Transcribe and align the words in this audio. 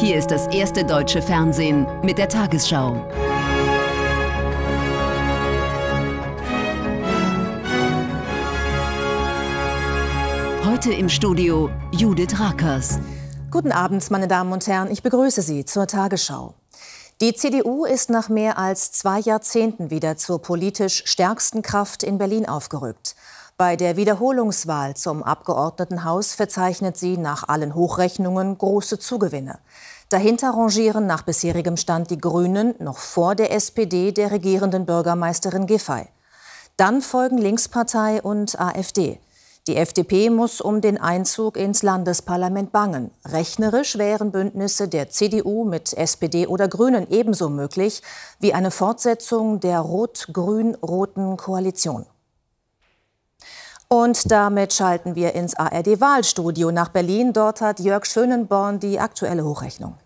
Hier 0.00 0.16
ist 0.16 0.30
das 0.30 0.46
erste 0.46 0.82
deutsche 0.82 1.20
Fernsehen 1.20 1.86
mit 2.02 2.16
der 2.16 2.26
Tagesschau. 2.26 3.06
Heute 10.64 10.94
im 10.94 11.10
Studio 11.10 11.68
Judith 11.92 12.40
Rakers. 12.40 12.98
Guten 13.50 13.72
Abend, 13.72 14.10
meine 14.10 14.26
Damen 14.26 14.54
und 14.54 14.66
Herren. 14.66 14.90
Ich 14.90 15.02
begrüße 15.02 15.42
Sie 15.42 15.66
zur 15.66 15.86
Tagesschau. 15.86 16.54
Die 17.20 17.34
CDU 17.34 17.84
ist 17.84 18.08
nach 18.08 18.30
mehr 18.30 18.56
als 18.56 18.92
zwei 18.92 19.20
Jahrzehnten 19.20 19.90
wieder 19.90 20.16
zur 20.16 20.40
politisch 20.40 21.02
stärksten 21.04 21.60
Kraft 21.60 22.02
in 22.02 22.16
Berlin 22.16 22.48
aufgerückt. 22.48 23.14
Bei 23.60 23.76
der 23.76 23.98
Wiederholungswahl 23.98 24.96
zum 24.96 25.22
Abgeordnetenhaus 25.22 26.32
verzeichnet 26.32 26.96
sie 26.96 27.18
nach 27.18 27.46
allen 27.46 27.74
Hochrechnungen 27.74 28.56
große 28.56 28.98
Zugewinne. 28.98 29.58
Dahinter 30.08 30.52
rangieren 30.52 31.06
nach 31.06 31.24
bisherigem 31.24 31.76
Stand 31.76 32.10
die 32.10 32.16
Grünen 32.16 32.74
noch 32.78 32.96
vor 32.96 33.34
der 33.34 33.52
SPD 33.52 34.12
der 34.12 34.30
regierenden 34.30 34.86
Bürgermeisterin 34.86 35.66
Giffey. 35.66 36.06
Dann 36.78 37.02
folgen 37.02 37.36
Linkspartei 37.36 38.22
und 38.22 38.58
AfD. 38.58 39.20
Die 39.66 39.76
FDP 39.76 40.30
muss 40.30 40.62
um 40.62 40.80
den 40.80 40.98
Einzug 40.98 41.58
ins 41.58 41.82
Landesparlament 41.82 42.72
bangen. 42.72 43.10
Rechnerisch 43.26 43.98
wären 43.98 44.32
Bündnisse 44.32 44.88
der 44.88 45.10
CDU 45.10 45.64
mit 45.64 45.92
SPD 45.92 46.46
oder 46.46 46.66
Grünen 46.66 47.06
ebenso 47.10 47.50
möglich 47.50 48.02
wie 48.38 48.54
eine 48.54 48.70
Fortsetzung 48.70 49.60
der 49.60 49.80
rot-grün-roten 49.80 51.36
Koalition. 51.36 52.06
Und 53.92 54.30
damit 54.30 54.72
schalten 54.72 55.16
wir 55.16 55.34
ins 55.34 55.56
ARD-Wahlstudio 55.56 56.70
nach 56.70 56.90
Berlin. 56.90 57.32
Dort 57.32 57.60
hat 57.60 57.80
Jörg 57.80 58.06
Schönenborn 58.06 58.78
die 58.78 59.00
aktuelle 59.00 59.42
Hochrechnung. 59.42 59.96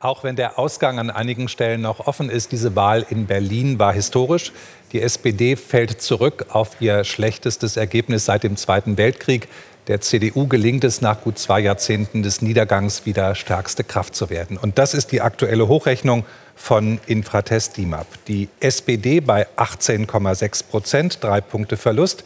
Auch 0.00 0.24
wenn 0.24 0.34
der 0.34 0.58
Ausgang 0.58 0.98
an 0.98 1.10
einigen 1.10 1.46
Stellen 1.46 1.82
noch 1.82 2.08
offen 2.08 2.28
ist, 2.28 2.50
diese 2.50 2.74
Wahl 2.74 3.06
in 3.08 3.26
Berlin 3.26 3.78
war 3.78 3.92
historisch. 3.92 4.50
Die 4.90 5.00
SPD 5.00 5.54
fällt 5.54 6.02
zurück 6.02 6.46
auf 6.48 6.80
ihr 6.80 7.04
schlechtestes 7.04 7.76
Ergebnis 7.76 8.24
seit 8.24 8.42
dem 8.42 8.56
Zweiten 8.56 8.96
Weltkrieg. 8.96 9.46
Der 9.86 10.00
CDU 10.00 10.48
gelingt 10.48 10.82
es 10.82 11.00
nach 11.00 11.20
gut 11.20 11.38
zwei 11.38 11.60
Jahrzehnten 11.60 12.24
des 12.24 12.42
Niedergangs 12.42 13.06
wieder 13.06 13.36
stärkste 13.36 13.84
Kraft 13.84 14.16
zu 14.16 14.28
werden. 14.28 14.56
Und 14.56 14.78
das 14.78 14.92
ist 14.94 15.12
die 15.12 15.20
aktuelle 15.20 15.68
Hochrechnung 15.68 16.24
von 16.60 17.00
Infratest 17.06 17.78
DIMAP. 17.78 18.06
Die 18.28 18.48
SPD 18.60 19.20
bei 19.20 19.46
18,6 19.56 20.64
Prozent, 20.64 21.24
drei 21.24 21.40
Punkte 21.40 21.78
Verlust. 21.78 22.22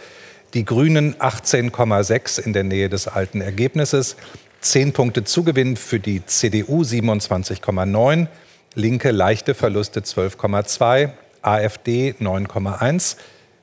Die 0.54 0.64
Grünen 0.64 1.14
18,6 1.14 2.40
in 2.40 2.52
der 2.52 2.64
Nähe 2.64 2.88
des 2.88 3.06
alten 3.06 3.40
Ergebnisses. 3.40 4.16
Zehn 4.60 4.92
Punkte 4.92 5.22
Zugewinn 5.22 5.76
für 5.76 6.00
die 6.00 6.26
CDU 6.26 6.82
27,9. 6.82 8.26
Linke 8.74 9.12
leichte 9.12 9.54
Verluste 9.54 10.00
12,2. 10.00 11.10
AfD 11.40 12.14
9,1. 12.20 13.16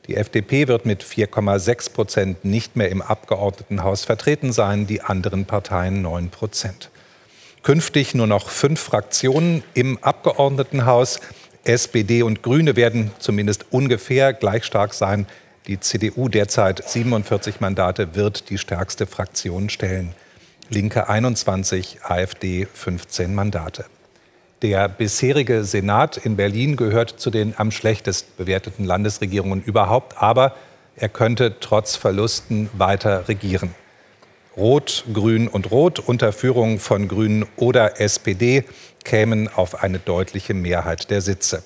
Die 0.07 0.15
FDP 0.15 0.69
wird 0.69 0.85
mit 0.85 1.03
4,6 1.03 1.91
Prozent 1.91 2.45
nicht 2.45 2.77
mehr 2.77 2.89
im 2.89 3.01
Abgeordnetenhaus 3.01 4.05
vertreten 4.05 4.53
sein, 4.53 4.87
die 4.87 5.01
anderen 5.01 5.45
Parteien 5.45 6.01
9 6.01 6.29
Prozent. 6.29 6.89
Künftig 7.63 8.15
nur 8.15 8.25
noch 8.25 8.49
fünf 8.49 8.79
Fraktionen 8.79 9.63
im 9.75 9.99
Abgeordnetenhaus. 10.01 11.19
SPD 11.63 12.23
und 12.23 12.41
Grüne 12.41 12.75
werden 12.75 13.11
zumindest 13.19 13.65
ungefähr 13.69 14.33
gleich 14.33 14.65
stark 14.65 14.95
sein. 14.95 15.27
Die 15.67 15.79
CDU 15.79 16.27
derzeit 16.27 16.83
47 16.89 17.59
Mandate 17.59 18.15
wird 18.15 18.49
die 18.49 18.57
stärkste 18.57 19.05
Fraktion 19.05 19.69
stellen. 19.69 20.15
Linke 20.69 21.07
21, 21.07 21.99
AfD 22.03 22.65
15 22.73 23.35
Mandate. 23.35 23.85
Der 24.63 24.89
bisherige 24.89 25.63
Senat 25.63 26.17
in 26.17 26.37
Berlin 26.37 26.77
gehört 26.77 27.19
zu 27.19 27.29
den 27.29 27.53
am 27.57 27.69
schlechtest 27.69 28.37
bewerteten 28.37 28.85
Landesregierungen 28.85 29.61
überhaupt, 29.61 30.17
aber 30.17 30.55
er 30.95 31.09
könnte 31.09 31.59
trotz 31.59 31.95
Verlusten 31.95 32.71
weiter 32.73 33.27
regieren. 33.27 33.75
Rot, 34.57 35.05
Grün 35.13 35.47
und 35.47 35.71
Rot 35.71 35.99
unter 35.99 36.33
Führung 36.33 36.79
von 36.79 37.07
Grünen 37.07 37.45
oder 37.55 38.01
SPD 38.01 38.65
kämen 39.05 39.47
auf 39.47 39.81
eine 39.81 39.97
deutliche 39.97 40.53
Mehrheit 40.53 41.09
der 41.09 41.21
Sitze. 41.21 41.63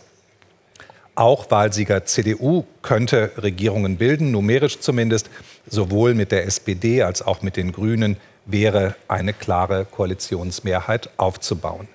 Auch 1.16 1.50
Wahlsieger 1.50 2.06
CDU 2.06 2.66
könnte 2.84 3.32
Regierungen 3.38 3.98
bilden, 3.98 4.30
numerisch 4.30 4.82
zumindest. 4.82 5.32
Sowohl 5.68 6.14
mit 6.14 6.32
der 6.32 6.46
SPD 6.46 7.02
als 7.02 7.24
auch 7.24 7.42
mit 7.42 7.58
den 7.58 7.72
Grünen 7.72 8.18
wäre 8.46 8.96
eine 9.08 9.34
klare 9.34 9.86
Koalitionsmehrheit 9.86 11.10
aufzubauen. 11.18 11.88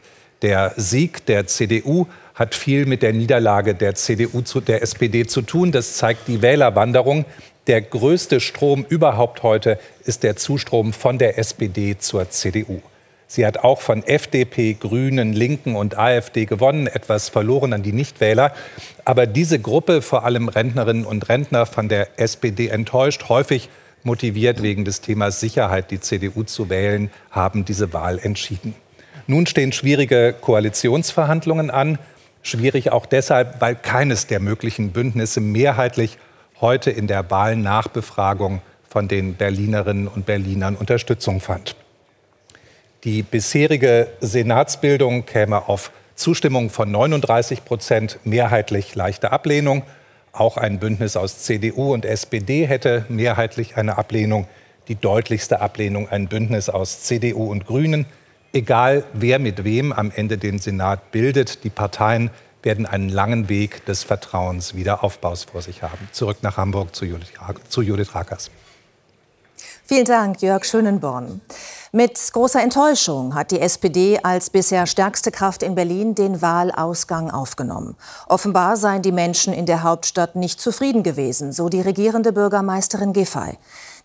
Der 0.42 0.72
Sieg 0.76 1.24
der 1.26 1.46
CDU 1.46 2.06
hat 2.34 2.54
viel 2.54 2.86
mit 2.86 3.02
der 3.02 3.12
Niederlage 3.12 3.74
der 3.74 3.94
CDU 3.94 4.40
zu 4.40 4.62
der 4.62 4.82
SPD 4.82 5.26
zu 5.26 5.42
tun. 5.42 5.70
Das 5.70 5.98
zeigt 5.98 6.26
die 6.26 6.40
Wählerwanderung. 6.40 7.26
Der 7.66 7.82
größte 7.82 8.40
Strom 8.40 8.86
überhaupt 8.88 9.42
heute 9.42 9.78
ist 10.04 10.22
der 10.22 10.36
Zustrom 10.36 10.92
von 10.92 11.18
der 11.18 11.38
SPD 11.38 11.98
zur 11.98 12.30
CDU. 12.30 12.80
Sie 13.26 13.46
hat 13.46 13.58
auch 13.58 13.80
von 13.80 14.02
FDP, 14.02 14.74
Grünen, 14.74 15.32
Linken 15.32 15.76
und 15.76 15.96
AfD 15.96 16.46
gewonnen, 16.46 16.88
etwas 16.88 17.28
verloren 17.28 17.72
an 17.72 17.84
die 17.84 17.92
Nichtwähler. 17.92 18.52
Aber 19.04 19.26
diese 19.26 19.60
Gruppe, 19.60 20.02
vor 20.02 20.24
allem 20.24 20.48
Rentnerinnen 20.48 21.04
und 21.04 21.28
Rentner, 21.28 21.64
von 21.64 21.88
der 21.88 22.18
SPD 22.18 22.68
enttäuscht, 22.68 23.28
häufig 23.28 23.68
motiviert 24.02 24.62
wegen 24.62 24.84
des 24.84 25.00
Themas 25.00 25.38
Sicherheit 25.38 25.92
die 25.92 26.00
CDU 26.00 26.42
zu 26.42 26.70
wählen, 26.70 27.10
haben 27.30 27.64
diese 27.64 27.92
Wahl 27.92 28.18
entschieden. 28.18 28.74
Nun 29.28 29.46
stehen 29.46 29.70
schwierige 29.70 30.34
Koalitionsverhandlungen 30.40 31.70
an. 31.70 31.98
Schwierig 32.42 32.90
auch 32.90 33.06
deshalb, 33.06 33.60
weil 33.60 33.76
keines 33.76 34.26
der 34.26 34.40
möglichen 34.40 34.90
Bündnisse 34.90 35.40
mehrheitlich 35.40 36.18
heute 36.60 36.90
in 36.90 37.06
der 37.06 37.30
Wahlnachbefragung 37.30 38.60
von 38.88 39.08
den 39.08 39.34
Berlinerinnen 39.34 40.08
und 40.08 40.26
Berlinern 40.26 40.76
Unterstützung 40.76 41.40
fand. 41.40 41.76
Die 43.04 43.22
bisherige 43.22 44.08
Senatsbildung 44.20 45.24
käme 45.24 45.68
auf 45.68 45.90
Zustimmung 46.16 46.68
von 46.68 46.90
39 46.90 47.64
Prozent, 47.64 48.18
mehrheitlich 48.24 48.94
leichte 48.94 49.32
Ablehnung. 49.32 49.84
Auch 50.32 50.58
ein 50.58 50.78
Bündnis 50.78 51.16
aus 51.16 51.38
CDU 51.38 51.94
und 51.94 52.04
SPD 52.04 52.66
hätte 52.66 53.06
mehrheitlich 53.08 53.76
eine 53.76 53.96
Ablehnung. 53.96 54.46
Die 54.88 54.96
deutlichste 54.96 55.60
Ablehnung 55.60 56.08
ein 56.10 56.28
Bündnis 56.28 56.68
aus 56.68 57.02
CDU 57.02 57.50
und 57.50 57.66
Grünen. 57.66 58.04
Egal 58.52 59.04
wer 59.14 59.38
mit 59.38 59.64
wem 59.64 59.92
am 59.92 60.12
Ende 60.14 60.36
den 60.36 60.58
Senat 60.58 61.10
bildet, 61.10 61.64
die 61.64 61.70
Parteien 61.70 62.30
werden 62.62 62.86
einen 62.86 63.08
langen 63.08 63.48
Weg 63.48 63.84
des 63.86 64.02
Vertrauens 64.02 64.74
Wiederaufbaus 64.74 65.44
vor 65.44 65.62
sich 65.62 65.82
haben. 65.82 66.08
Zurück 66.12 66.38
nach 66.42 66.56
Hamburg 66.56 66.94
zu 66.94 67.04
Judith, 67.04 67.32
zu 67.68 67.82
Judith 67.82 68.14
Rakers. 68.14 68.50
Vielen 69.84 70.04
Dank, 70.04 70.40
Jörg 70.40 70.64
Schönenborn. 70.64 71.40
Mit 71.90 72.16
großer 72.32 72.62
Enttäuschung 72.62 73.34
hat 73.34 73.50
die 73.50 73.58
SPD 73.58 74.20
als 74.22 74.48
bisher 74.48 74.86
stärkste 74.86 75.32
Kraft 75.32 75.64
in 75.64 75.74
Berlin 75.74 76.14
den 76.14 76.40
Wahlausgang 76.40 77.28
aufgenommen. 77.28 77.96
Offenbar 78.28 78.76
seien 78.76 79.02
die 79.02 79.10
Menschen 79.10 79.52
in 79.52 79.66
der 79.66 79.82
Hauptstadt 79.82 80.36
nicht 80.36 80.60
zufrieden 80.60 81.02
gewesen, 81.02 81.52
so 81.52 81.68
die 81.68 81.80
regierende 81.80 82.32
Bürgermeisterin 82.32 83.12
Giffey. 83.12 83.58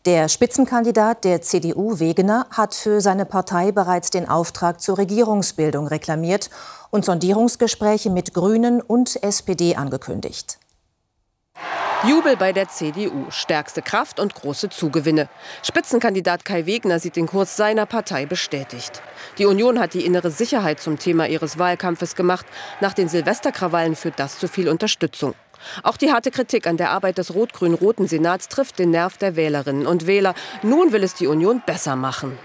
Der 0.05 0.29
Spitzenkandidat 0.29 1.23
der 1.23 1.41
CDU 1.41 1.97
Wegener 1.97 2.45
hat 2.51 2.75
für 2.75 3.01
seine 3.01 3.25
Partei 3.25 3.71
bereits 3.71 4.11
den 4.11 4.29
Auftrag 4.29 4.79
zur 4.79 4.99
Regierungsbildung 4.99 5.87
reklamiert 5.87 6.51
und 6.91 7.03
Sondierungsgespräche 7.03 8.11
mit 8.11 8.35
Grünen 8.35 8.81
und 8.81 9.23
SPD 9.23 9.75
angekündigt. 9.75 10.59
Jubel 12.07 12.35
bei 12.37 12.53
der 12.53 12.67
CDU, 12.67 13.31
stärkste 13.31 13.81
Kraft 13.81 14.19
und 14.19 14.35
große 14.35 14.69
Zugewinne. 14.69 15.27
Spitzenkandidat 15.63 16.45
Kai 16.45 16.67
Wegner 16.67 16.99
sieht 16.99 17.15
den 17.15 17.25
Kurs 17.25 17.57
seiner 17.57 17.87
Partei 17.87 18.27
bestätigt. 18.27 19.01
Die 19.39 19.45
Union 19.45 19.79
hat 19.79 19.95
die 19.95 20.05
innere 20.05 20.29
Sicherheit 20.29 20.79
zum 20.79 20.99
Thema 20.99 21.27
ihres 21.27 21.57
Wahlkampfes 21.57 22.15
gemacht. 22.15 22.45
Nach 22.79 22.93
den 22.93 23.09
Silvesterkrawallen 23.09 23.95
führt 23.95 24.19
das 24.19 24.37
zu 24.37 24.47
viel 24.47 24.69
Unterstützung. 24.69 25.33
Auch 25.81 25.97
die 25.97 26.11
harte 26.11 26.29
Kritik 26.29 26.67
an 26.67 26.77
der 26.77 26.91
Arbeit 26.91 27.17
des 27.17 27.33
rot-grün-roten 27.33 28.07
Senats 28.07 28.49
trifft 28.49 28.77
den 28.77 28.91
Nerv 28.91 29.17
der 29.17 29.35
Wählerinnen 29.35 29.87
und 29.87 30.05
Wähler. 30.05 30.35
Nun 30.61 30.91
will 30.91 31.03
es 31.03 31.15
die 31.15 31.27
Union 31.27 31.63
besser 31.65 31.95
machen. 31.95 32.37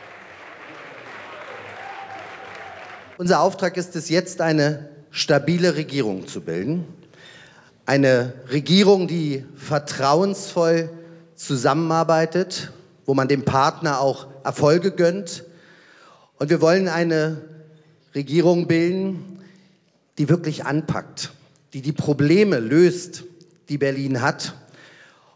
Unser 3.19 3.40
Auftrag 3.40 3.76
ist 3.76 3.94
es 3.94 4.08
jetzt, 4.08 4.40
eine 4.40 4.88
stabile 5.11 5.75
Regierung 5.75 6.26
zu 6.26 6.40
bilden. 6.40 7.00
Eine 7.90 8.34
Regierung, 8.52 9.08
die 9.08 9.44
vertrauensvoll 9.56 10.90
zusammenarbeitet, 11.34 12.70
wo 13.04 13.14
man 13.14 13.26
dem 13.26 13.44
Partner 13.44 14.00
auch 14.00 14.28
Erfolge 14.44 14.92
gönnt. 14.92 15.42
Und 16.38 16.50
wir 16.50 16.60
wollen 16.60 16.87
eine 16.87 17.42
Regierung 18.14 18.69
bilden, 18.69 19.42
die 20.19 20.28
wirklich 20.28 20.64
anpackt 20.66 21.32
die 21.72 21.82
die 21.82 21.92
Probleme 21.92 22.60
löst, 22.60 23.25
die 23.69 23.78
Berlin 23.78 24.22
hat. 24.22 24.54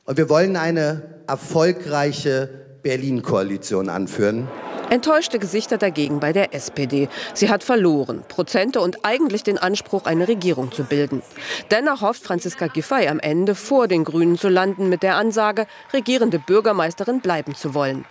Und 0.05 0.17
wir 0.17 0.29
wollen 0.29 0.55
eine 0.55 1.03
erfolgreiche 1.27 2.49
Berlin-Koalition 2.83 3.89
anführen. 3.89 4.47
Enttäuschte 4.91 5.39
Gesichter 5.39 5.79
dagegen 5.79 6.21
bei 6.21 6.33
der 6.33 6.55
SPD. 6.55 7.09
Sie 7.35 7.51
hat 7.51 7.65
verloren, 7.65 8.23
Prozente 8.29 8.81
und 8.81 9.05
eigentlich 9.05 9.43
den 9.43 9.59
Anspruch, 9.59 10.05
eine 10.05 10.29
Regierung 10.29 10.73
zu 10.73 10.85
bilden. 10.85 11.23
Dennoch 11.71 12.01
hofft 12.03 12.23
Franziska 12.23 12.67
Giffey 12.67 13.09
am 13.09 13.19
Ende 13.19 13.55
vor 13.55 13.89
den 13.89 14.05
Grünen 14.05 14.39
zu 14.39 14.49
landen 14.49 14.89
mit 14.89 15.03
der 15.03 15.17
Ansage, 15.17 15.67
regierende 15.93 16.39
Bürgermeisterin 16.39 17.21
bleiben 17.21 17.55
zu 17.55 17.75
wollen. 17.75 18.05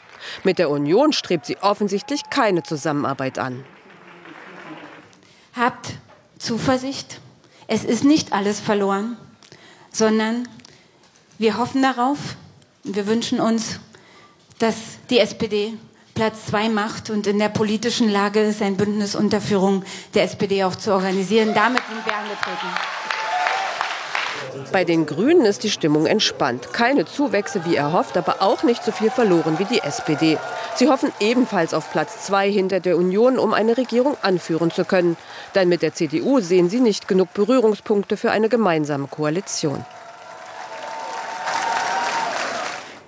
Mit 0.44 0.60
der 0.60 0.70
Union 0.70 1.14
strebt 1.14 1.46
sie 1.46 1.58
offensichtlich 1.58 2.22
keine 2.30 2.64
Zusammenarbeit 2.64 3.40
an. 3.40 3.66
Habt 5.56 5.92
Zuversicht. 6.38 7.20
Es 7.68 7.86
ist 7.86 8.04
nicht 8.04 8.34
alles 8.34 8.60
verloren, 8.60 9.18
sondern 9.92 10.48
wir 11.38 11.58
hoffen 11.58 11.82
darauf 11.82 12.18
wir 12.84 13.08
wünschen 13.08 13.40
uns, 13.40 13.80
dass 14.60 14.76
die 15.10 15.20
SPD 15.20 15.74
Platz 16.16 16.46
zwei 16.46 16.70
macht 16.70 17.10
und 17.10 17.26
in 17.26 17.40
der 17.40 17.50
politischen 17.50 18.10
Lage 18.10 18.40
ist, 18.42 18.62
ein 18.62 18.78
Bündnis 18.78 19.16
unter 19.16 19.42
Führung 19.42 19.84
der 20.14 20.24
SPD 20.24 20.64
auch 20.64 20.76
zu 20.76 20.94
organisieren. 20.94 21.54
Damit 21.56 21.82
sind 21.88 22.06
wir 22.06 22.16
angetreten. 22.16 22.68
Bei 24.72 24.84
den 24.84 25.08
Grünen 25.08 25.46
ist 25.46 25.64
die 25.64 25.72
Stimmung 25.72 26.06
entspannt. 26.06 26.72
Keine 26.72 27.06
Zuwächse 27.06 27.66
wie 27.66 27.76
erhofft, 27.76 28.18
aber 28.18 28.42
auch 28.42 28.62
nicht 28.62 28.84
so 28.84 28.92
viel 28.92 29.10
verloren 29.10 29.58
wie 29.58 29.66
die 29.66 29.80
SPD. 29.80 30.38
Sie 30.76 30.88
hoffen 30.88 31.12
ebenfalls 31.20 31.74
auf 31.74 31.92
Platz 31.92 32.26
zwei 32.26 32.52
hinter 32.52 32.80
der 32.80 32.98
Union, 32.98 33.40
um 33.40 33.54
eine 33.54 33.78
Regierung 33.78 34.16
anführen 34.22 34.70
zu 34.70 34.86
können. 34.86 35.18
Denn 35.56 35.70
mit 35.70 35.82
der 35.82 35.94
CDU 35.94 36.40
sehen 36.40 36.70
sie 36.70 36.80
nicht 36.80 37.08
genug 37.08 37.34
Berührungspunkte 37.34 38.18
für 38.18 38.30
eine 38.30 38.50
gemeinsame 38.50 39.08
Koalition. 39.08 39.84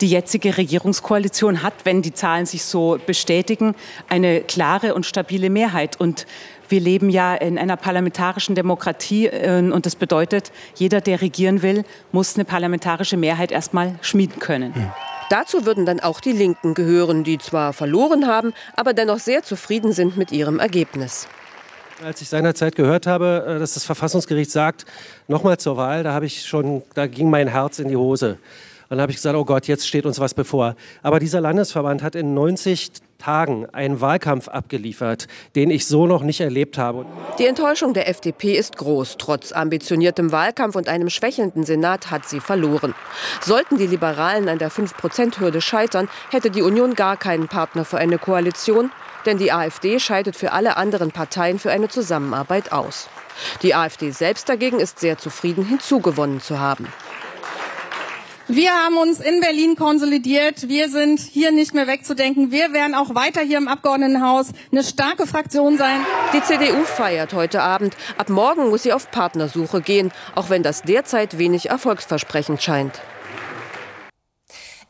Die 0.01 0.07
jetzige 0.07 0.57
Regierungskoalition 0.57 1.63
hat, 1.63 1.73
wenn 1.85 2.01
die 2.01 2.13
Zahlen 2.13 2.45
sich 2.45 2.65
so 2.65 2.99
bestätigen, 3.05 3.75
eine 4.09 4.41
klare 4.41 4.93
und 4.93 5.05
stabile 5.05 5.49
Mehrheit. 5.49 5.99
Und 5.99 6.25
wir 6.67 6.81
leben 6.81 7.09
ja 7.09 7.33
in 7.35 7.57
einer 7.57 7.77
parlamentarischen 7.77 8.55
Demokratie 8.55 9.27
äh, 9.27 9.59
und 9.59 9.85
das 9.85 9.95
bedeutet, 9.95 10.51
jeder, 10.75 10.99
der 10.99 11.21
regieren 11.21 11.61
will, 11.61 11.85
muss 12.11 12.35
eine 12.35 12.45
parlamentarische 12.45 13.17
Mehrheit 13.17 13.51
erstmal 13.51 13.95
schmieden 14.01 14.39
können. 14.39 14.73
Mhm. 14.75 14.91
Dazu 15.29 15.65
würden 15.65 15.85
dann 15.85 15.99
auch 15.99 16.19
die 16.19 16.33
Linken 16.33 16.73
gehören, 16.73 17.23
die 17.23 17.39
zwar 17.39 17.73
verloren 17.73 18.27
haben, 18.27 18.53
aber 18.75 18.93
dennoch 18.93 19.19
sehr 19.19 19.43
zufrieden 19.43 19.91
sind 19.91 20.17
mit 20.17 20.31
ihrem 20.31 20.59
Ergebnis. 20.59 21.27
Als 22.03 22.21
ich 22.21 22.27
seinerzeit 22.27 22.75
gehört 22.75 23.07
habe, 23.07 23.45
äh, 23.47 23.59
dass 23.59 23.75
das 23.75 23.85
Verfassungsgericht 23.85 24.51
sagt, 24.51 24.85
nochmal 25.27 25.57
zur 25.57 25.77
Wahl, 25.77 26.03
da 26.03 26.13
habe 26.13 26.25
ich 26.25 26.45
schon, 26.45 26.83
da 26.93 27.07
ging 27.07 27.29
mein 27.29 27.47
Herz 27.47 27.79
in 27.79 27.87
die 27.87 27.95
Hose. 27.95 28.37
Dann 28.89 29.01
habe 29.01 29.11
ich 29.11 29.17
gesagt, 29.17 29.35
oh 29.35 29.45
Gott, 29.45 29.67
jetzt 29.67 29.87
steht 29.87 30.05
uns 30.05 30.19
was 30.19 30.33
bevor. 30.33 30.75
Aber 31.01 31.19
dieser 31.19 31.41
Landesverband 31.41 32.03
hat 32.03 32.15
in 32.15 32.33
90 32.33 32.91
Tagen 33.17 33.65
einen 33.71 34.01
Wahlkampf 34.01 34.47
abgeliefert, 34.47 35.27
den 35.55 35.71
ich 35.71 35.87
so 35.87 36.05
noch 36.05 36.21
nicht 36.21 36.41
erlebt 36.41 36.77
habe. 36.77 37.05
Die 37.39 37.45
Enttäuschung 37.45 37.93
der 37.93 38.09
FDP 38.09 38.53
ist 38.53 38.77
groß. 38.77 39.15
Trotz 39.17 39.51
ambitioniertem 39.51 40.31
Wahlkampf 40.31 40.75
und 40.75 40.87
einem 40.87 41.09
schwächelnden 41.09 41.63
Senat 41.63 42.11
hat 42.11 42.27
sie 42.27 42.39
verloren. 42.39 42.93
Sollten 43.41 43.77
die 43.77 43.87
Liberalen 43.87 44.49
an 44.49 44.59
der 44.59 44.71
5-Prozent-Hürde 44.71 45.61
scheitern, 45.61 46.09
hätte 46.29 46.51
die 46.51 46.61
Union 46.61 46.93
gar 46.93 47.17
keinen 47.17 47.47
Partner 47.47 47.85
für 47.85 47.97
eine 47.97 48.17
Koalition, 48.17 48.91
denn 49.25 49.37
die 49.37 49.51
AfD 49.51 49.99
scheidet 49.99 50.35
für 50.35 50.51
alle 50.51 50.77
anderen 50.77 51.11
Parteien 51.11 51.57
für 51.57 51.71
eine 51.71 51.87
Zusammenarbeit 51.87 52.71
aus. 52.71 53.09
Die 53.61 53.73
AfD 53.73 54.11
selbst 54.11 54.47
dagegen 54.49 54.79
ist 54.79 54.99
sehr 54.99 55.17
zufrieden, 55.17 55.65
hinzugewonnen 55.65 56.41
zu 56.41 56.59
haben. 56.59 56.87
Wir 58.47 58.71
haben 58.71 58.97
uns 58.97 59.19
in 59.19 59.39
Berlin 59.39 59.75
konsolidiert. 59.75 60.67
Wir 60.67 60.91
sind 60.91 61.19
hier 61.19 61.51
nicht 61.51 61.73
mehr 61.73 61.87
wegzudenken. 61.87 62.51
Wir 62.51 62.73
werden 62.73 62.93
auch 62.93 63.15
weiter 63.15 63.41
hier 63.41 63.57
im 63.57 63.67
Abgeordnetenhaus 63.67 64.49
eine 64.71 64.83
starke 64.83 65.25
Fraktion 65.25 65.79
sein. 65.79 66.05
Die 66.31 66.43
CDU 66.43 66.83
feiert 66.83 67.33
heute 67.33 67.63
Abend. 67.63 67.97
Ab 68.17 68.29
morgen 68.29 68.69
muss 68.69 68.83
sie 68.83 68.93
auf 68.93 69.09
Partnersuche 69.09 69.81
gehen, 69.81 70.11
auch 70.35 70.51
wenn 70.51 70.61
das 70.61 70.83
derzeit 70.83 71.39
wenig 71.39 71.71
erfolgsversprechend 71.71 72.61
scheint. 72.61 73.01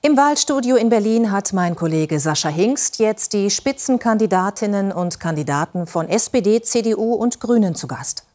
Im 0.01 0.17
Wahlstudio 0.17 0.75
in 0.75 0.89
Berlin 0.89 1.31
hat 1.31 1.53
mein 1.53 1.75
Kollege 1.75 2.19
Sascha 2.19 2.49
Hingst 2.49 2.99
jetzt 2.99 3.31
die 3.31 3.49
Spitzenkandidatinnen 3.49 4.91
und 4.91 5.21
Kandidaten 5.21 5.87
von 5.87 6.09
SPD, 6.09 6.61
CDU 6.61 7.13
und 7.13 7.39
Grünen 7.39 7.73
zu 7.73 7.87
Gast. 7.87 8.25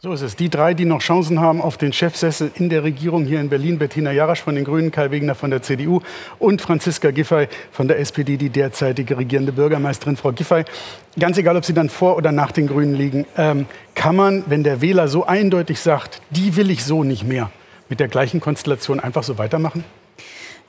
So 0.00 0.12
ist 0.12 0.22
es. 0.22 0.36
Die 0.36 0.48
drei, 0.48 0.74
die 0.74 0.84
noch 0.84 1.00
Chancen 1.00 1.40
haben 1.40 1.60
auf 1.60 1.76
den 1.76 1.92
Chefsessel 1.92 2.52
in 2.54 2.68
der 2.68 2.84
Regierung 2.84 3.24
hier 3.24 3.40
in 3.40 3.48
Berlin, 3.48 3.78
Bettina 3.78 4.12
Jarasch 4.12 4.40
von 4.40 4.54
den 4.54 4.62
Grünen, 4.62 4.92
Kai 4.92 5.10
Wegener 5.10 5.34
von 5.34 5.50
der 5.50 5.60
CDU 5.60 6.02
und 6.38 6.62
Franziska 6.62 7.10
Giffey 7.10 7.48
von 7.72 7.88
der 7.88 7.98
SPD, 7.98 8.36
die 8.36 8.48
derzeitige 8.48 9.18
regierende 9.18 9.50
Bürgermeisterin. 9.50 10.16
Frau 10.16 10.30
Giffey, 10.30 10.62
ganz 11.18 11.36
egal, 11.36 11.56
ob 11.56 11.64
Sie 11.64 11.74
dann 11.74 11.88
vor 11.88 12.16
oder 12.16 12.30
nach 12.30 12.52
den 12.52 12.68
Grünen 12.68 12.94
liegen, 12.94 13.26
ähm, 13.36 13.66
kann 13.96 14.14
man, 14.14 14.44
wenn 14.46 14.62
der 14.62 14.80
Wähler 14.80 15.08
so 15.08 15.26
eindeutig 15.26 15.80
sagt, 15.80 16.22
die 16.30 16.54
will 16.54 16.70
ich 16.70 16.84
so 16.84 17.02
nicht 17.02 17.24
mehr, 17.24 17.50
mit 17.88 17.98
der 17.98 18.06
gleichen 18.06 18.38
Konstellation 18.38 19.00
einfach 19.00 19.24
so 19.24 19.36
weitermachen? 19.36 19.82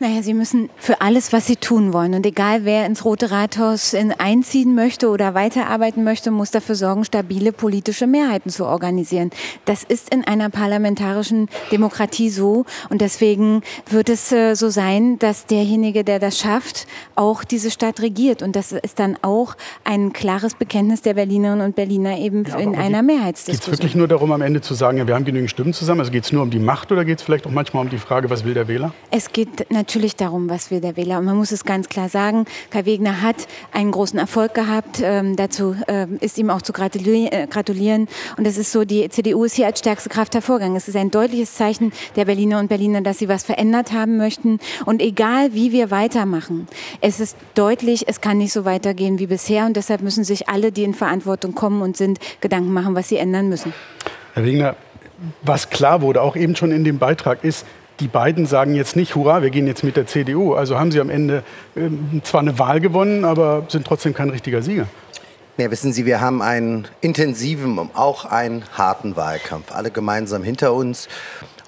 Naja, 0.01 0.23
Sie 0.23 0.33
müssen 0.33 0.69
für 0.77 1.01
alles, 1.01 1.33
was 1.33 1.45
Sie 1.45 1.57
tun 1.57 1.91
wollen, 1.91 2.13
und 2.13 2.25
egal 2.25 2.63
wer 2.63 2.85
ins 2.85 3.03
Rote 3.03 3.31
Rathaus 3.31 3.93
einziehen 4.17 4.73
möchte 4.73 5.09
oder 5.09 5.33
weiterarbeiten 5.33 6.05
möchte, 6.05 6.31
muss 6.31 6.51
dafür 6.51 6.75
sorgen, 6.75 7.03
stabile 7.03 7.51
politische 7.51 8.07
Mehrheiten 8.07 8.49
zu 8.49 8.65
organisieren. 8.65 9.29
Das 9.65 9.83
ist 9.83 10.13
in 10.13 10.23
einer 10.23 10.49
parlamentarischen 10.49 11.49
Demokratie 11.73 12.29
so. 12.29 12.63
Und 12.89 13.01
deswegen 13.01 13.61
wird 13.89 14.07
es 14.07 14.31
äh, 14.31 14.55
so 14.55 14.69
sein, 14.69 15.19
dass 15.19 15.47
derjenige, 15.47 16.05
der 16.05 16.19
das 16.19 16.39
schafft, 16.39 16.87
auch 17.15 17.43
diese 17.43 17.69
Stadt 17.69 18.01
regiert. 18.01 18.41
Und 18.41 18.55
das 18.55 18.71
ist 18.71 18.99
dann 18.99 19.17
auch 19.21 19.57
ein 19.83 20.13
klares 20.13 20.55
Bekenntnis 20.55 21.01
der 21.01 21.15
Berlinerinnen 21.15 21.65
und 21.65 21.75
Berliner 21.75 22.17
eben 22.17 22.45
ja, 22.45 22.55
in 22.55 22.77
einer 22.77 23.01
Mehrheitsdiskussion. 23.01 23.71
Geht 23.71 23.73
es 23.73 23.79
wirklich 23.79 23.95
nur 23.95 24.07
darum, 24.07 24.31
am 24.31 24.41
Ende 24.41 24.61
zu 24.61 24.75
sagen, 24.75 24.97
ja, 24.97 25.05
wir 25.05 25.15
haben 25.15 25.25
genügend 25.25 25.49
Stimmen 25.49 25.73
zusammen? 25.73 25.99
Also 25.99 26.13
geht 26.13 26.23
es 26.23 26.31
nur 26.31 26.41
um 26.41 26.51
die 26.51 26.59
Macht 26.59 26.89
oder 26.93 27.03
geht 27.03 27.17
es 27.17 27.23
vielleicht 27.25 27.45
auch 27.45 27.51
manchmal 27.51 27.83
um 27.83 27.89
die 27.89 27.97
Frage, 27.97 28.29
was 28.29 28.45
will 28.45 28.53
der 28.53 28.69
Wähler? 28.69 28.93
Es 29.11 29.33
geht 29.33 29.69
natürlich 29.69 29.88
natürlich 29.89 30.15
darum, 30.15 30.51
was 30.51 30.69
will 30.69 30.81
der 30.81 30.95
Wähler. 30.97 31.17
Und 31.17 31.25
man 31.25 31.35
muss 31.35 31.51
es 31.51 31.65
ganz 31.65 31.89
klar 31.89 32.09
sagen, 32.09 32.45
Kai 32.69 32.85
Wegner 32.85 33.23
hat 33.23 33.47
einen 33.71 33.89
großen 33.89 34.19
Erfolg 34.19 34.53
gehabt. 34.53 35.01
Ähm, 35.01 35.35
dazu 35.35 35.75
ähm, 35.87 36.19
ist 36.21 36.37
ihm 36.37 36.51
auch 36.51 36.61
zu 36.61 36.73
äh, 36.73 37.47
gratulieren. 37.47 38.07
Und 38.37 38.45
es 38.45 38.59
ist 38.59 38.71
so, 38.71 38.85
die 38.85 39.09
CDU 39.09 39.45
ist 39.45 39.55
hier 39.55 39.65
als 39.65 39.79
stärkste 39.79 40.09
Kraft 40.09 40.35
hervorgegangen. 40.35 40.77
Es 40.77 40.87
ist 40.87 40.95
ein 40.95 41.09
deutliches 41.09 41.55
Zeichen 41.55 41.91
der 42.15 42.25
Berliner 42.25 42.59
und 42.59 42.67
Berliner, 42.67 43.01
dass 43.01 43.17
sie 43.17 43.29
was 43.29 43.43
verändert 43.43 43.91
haben 43.91 44.17
möchten. 44.17 44.59
Und 44.85 45.01
egal, 45.01 45.55
wie 45.55 45.71
wir 45.71 45.89
weitermachen, 45.89 46.67
es 47.01 47.19
ist 47.19 47.35
deutlich, 47.55 48.07
es 48.07 48.21
kann 48.21 48.37
nicht 48.37 48.53
so 48.53 48.65
weitergehen 48.65 49.17
wie 49.17 49.25
bisher. 49.25 49.65
Und 49.65 49.75
deshalb 49.75 50.01
müssen 50.01 50.23
sich 50.23 50.49
alle, 50.49 50.71
die 50.71 50.83
in 50.83 50.93
Verantwortung 50.93 51.55
kommen 51.55 51.81
und 51.81 51.97
sind, 51.97 52.19
Gedanken 52.41 52.71
machen, 52.73 52.93
was 52.93 53.09
sie 53.09 53.17
ändern 53.17 53.49
müssen. 53.49 53.73
Herr 54.35 54.45
Wegner, 54.45 54.75
was 55.41 55.71
klar 55.71 56.03
wurde, 56.03 56.21
auch 56.21 56.35
eben 56.35 56.55
schon 56.55 56.71
in 56.71 56.83
dem 56.83 56.99
Beitrag, 56.99 57.43
ist, 57.43 57.65
die 57.99 58.07
beiden 58.07 58.45
sagen 58.45 58.75
jetzt 58.75 58.95
nicht, 58.95 59.15
hurra, 59.15 59.41
wir 59.41 59.49
gehen 59.49 59.67
jetzt 59.67 59.83
mit 59.83 59.97
der 59.97 60.07
CDU. 60.07 60.53
Also 60.53 60.79
haben 60.79 60.91
sie 60.91 60.99
am 60.99 61.09
Ende 61.09 61.43
äh, 61.75 61.89
zwar 62.23 62.41
eine 62.41 62.57
Wahl 62.59 62.79
gewonnen, 62.79 63.25
aber 63.25 63.65
sind 63.67 63.85
trotzdem 63.85 64.13
kein 64.13 64.29
richtiger 64.29 64.61
Sieger. 64.61 64.87
Ja, 65.57 65.69
wissen 65.71 65.91
Sie, 65.91 66.05
wir 66.05 66.21
haben 66.21 66.41
einen 66.41 66.87
intensiven, 67.01 67.89
auch 67.93 68.23
einen 68.23 68.63
harten 68.77 69.17
Wahlkampf. 69.17 69.73
Alle 69.73 69.91
gemeinsam 69.91 70.41
hinter 70.41 70.73
uns. 70.73 71.09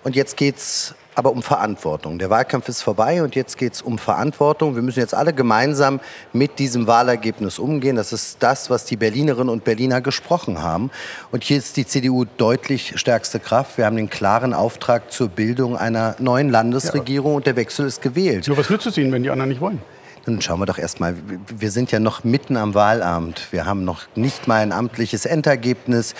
Und 0.06 0.16
jetzt 0.16 0.38
geht 0.38 0.56
es 0.56 0.96
aber 1.16 1.32
um 1.32 1.44
Verantwortung. 1.44 2.20
Der 2.20 2.30
Wahlkampf 2.30 2.70
ist 2.70 2.82
vorbei 2.82 3.22
und 3.22 3.36
jetzt 3.36 3.58
geht 3.58 3.74
es 3.74 3.82
um 3.82 3.98
Verantwortung. 3.98 4.76
Wir 4.76 4.82
müssen 4.82 5.00
jetzt 5.00 5.14
alle 5.14 5.34
gemeinsam 5.34 6.00
mit 6.34 6.60
diesem 6.60 6.88
Wahlergebnis 6.88 7.60
umgehen. 7.60 7.96
Das 7.96 8.14
ist 8.14 8.38
das, 8.40 8.70
was 8.70 8.86
die 8.86 8.96
Berlinerinnen 8.96 9.50
und 9.50 9.64
Berliner 9.64 10.02
gesprochen 10.02 10.62
haben. 10.62 10.92
Und 11.32 11.44
hier 11.44 11.58
ist 11.58 11.78
die 11.78 11.86
CDU 11.86 12.26
deutlich 12.38 12.94
stärkste 12.96 13.40
Kraft. 13.40 13.78
Wir 13.78 13.86
haben 13.86 13.98
den 13.98 14.10
klaren 14.10 14.54
Auftrag 14.54 15.12
zur 15.12 15.30
Bildung 15.30 15.76
einer 15.76 16.16
neuen 16.20 16.50
Landesregierung 16.50 17.36
und 17.36 17.46
der 17.46 17.56
Wechsel 17.56 17.86
ist 17.86 18.02
gewählt. 18.02 18.46
So, 18.46 18.58
was 18.58 18.70
nützt 18.70 18.88
es 18.88 18.98
Ihnen, 18.98 19.12
wenn 19.12 19.24
die 19.24 19.30
anderen 19.30 19.50
nicht 19.50 19.62
wollen? 19.62 19.82
Nun 20.28 20.40
schauen 20.40 20.60
wir 20.60 20.68
doch 20.68 20.78
erstmal, 20.78 21.16
wir 21.48 21.72
sind 21.72 21.92
ja 21.92 22.00
noch 22.00 22.24
mitten 22.24 22.56
am 22.56 22.76
Wahlabend. 22.76 23.48
Wir 23.52 23.66
haben 23.66 23.84
noch 23.84 24.04
nicht 24.16 24.48
mal 24.48 24.62
ein 24.62 24.72
amtliches 24.72 25.26
Endergebnis. 25.26 26.14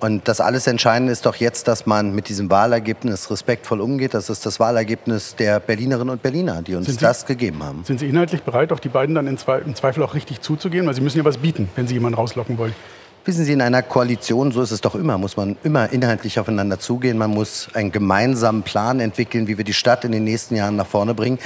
Und 0.00 0.28
das 0.28 0.40
alles 0.40 0.66
Entscheidende 0.66 1.12
ist 1.12 1.26
doch 1.26 1.36
jetzt, 1.36 1.68
dass 1.68 1.84
man 1.84 2.14
mit 2.14 2.30
diesem 2.30 2.50
Wahlergebnis 2.50 3.30
respektvoll 3.30 3.82
umgeht. 3.82 4.14
Das 4.14 4.30
ist 4.30 4.46
das 4.46 4.58
Wahlergebnis 4.58 5.36
der 5.36 5.60
Berlinerinnen 5.60 6.08
und 6.08 6.22
Berliner, 6.22 6.62
die 6.62 6.74
uns 6.74 6.86
Sie, 6.86 6.96
das 6.96 7.26
gegeben 7.26 7.62
haben. 7.62 7.84
Sind 7.84 8.00
Sie 8.00 8.08
inhaltlich 8.08 8.42
bereit, 8.42 8.72
auf 8.72 8.80
die 8.80 8.88
beiden 8.88 9.14
dann 9.14 9.26
im 9.26 9.36
Zweifel 9.36 10.02
auch 10.02 10.14
richtig 10.14 10.40
zuzugehen? 10.40 10.86
Weil 10.86 10.94
Sie 10.94 11.02
müssen 11.02 11.18
ja 11.18 11.24
was 11.24 11.36
bieten, 11.36 11.68
wenn 11.76 11.86
Sie 11.86 11.94
jemanden 11.94 12.16
rauslocken 12.16 12.56
wollen. 12.56 12.74
Wissen 13.26 13.44
Sie, 13.44 13.52
in 13.52 13.60
einer 13.60 13.82
Koalition, 13.82 14.50
so 14.50 14.62
ist 14.62 14.70
es 14.70 14.80
doch 14.80 14.94
immer, 14.94 15.18
muss 15.18 15.36
man 15.36 15.58
immer 15.62 15.92
inhaltlich 15.92 16.40
aufeinander 16.40 16.78
zugehen. 16.78 17.18
Man 17.18 17.30
muss 17.30 17.68
einen 17.74 17.92
gemeinsamen 17.92 18.62
Plan 18.62 18.98
entwickeln, 18.98 19.46
wie 19.46 19.58
wir 19.58 19.64
die 19.64 19.74
Stadt 19.74 20.06
in 20.06 20.12
den 20.12 20.24
nächsten 20.24 20.56
Jahren 20.56 20.76
nach 20.76 20.86
vorne 20.86 21.12
bringen. 21.12 21.38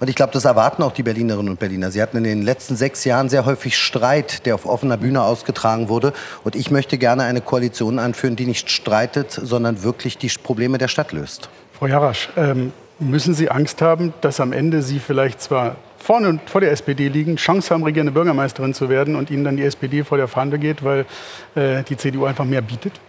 Und 0.00 0.10
ich 0.10 0.16
glaube, 0.16 0.34
das 0.34 0.44
erwarten 0.44 0.82
auch 0.82 0.92
die 0.92 1.02
Berlinerinnen 1.02 1.48
und 1.48 1.58
Berliner. 1.58 1.90
Sie 1.90 2.02
hatten 2.02 2.18
in 2.18 2.24
den 2.24 2.42
letzten 2.42 2.76
sechs 2.76 3.04
Jahren 3.04 3.30
sehr 3.30 3.46
häufig 3.46 3.78
Streit, 3.78 4.44
der 4.44 4.54
auf 4.54 4.66
offener 4.66 4.98
Bühne 4.98 5.22
ausgetragen 5.22 5.88
wurde. 5.88 6.12
Und 6.44 6.56
ich 6.56 6.70
möchte 6.70 6.98
gerne 6.98 7.22
eine 7.22 7.40
Koalition 7.40 7.98
anführen, 7.98 8.36
die 8.36 8.44
nicht 8.44 8.70
streitet, 8.70 9.30
sondern 9.30 9.82
wirklich 9.82 10.18
die 10.18 10.28
Probleme 10.28 10.76
der 10.76 10.88
Stadt 10.88 11.12
löst. 11.12 11.48
Frau 11.72 11.86
Jarasch, 11.86 12.28
ähm, 12.36 12.72
müssen 12.98 13.32
Sie 13.32 13.50
Angst 13.50 13.80
haben, 13.80 14.12
dass 14.20 14.40
am 14.40 14.52
Ende 14.52 14.82
Sie 14.82 14.98
vielleicht 14.98 15.40
zwar 15.40 15.76
vorne 16.04 16.38
vor 16.46 16.60
der 16.60 16.70
SPD 16.70 17.08
liegen, 17.08 17.36
Chance 17.36 17.72
haben, 17.72 17.82
regierende 17.82 18.12
Bürgermeisterin 18.12 18.74
zu 18.74 18.88
werden 18.88 19.16
und 19.16 19.30
ihnen 19.30 19.42
dann 19.42 19.56
die 19.56 19.64
SPD 19.64 20.04
vor 20.04 20.18
der 20.18 20.28
Fahne 20.28 20.58
geht, 20.58 20.84
weil 20.84 21.06
äh, 21.54 21.82
die 21.82 21.96
CDU 21.96 22.26
einfach 22.26 22.44
mehr 22.44 22.60
bietet? 22.60 23.00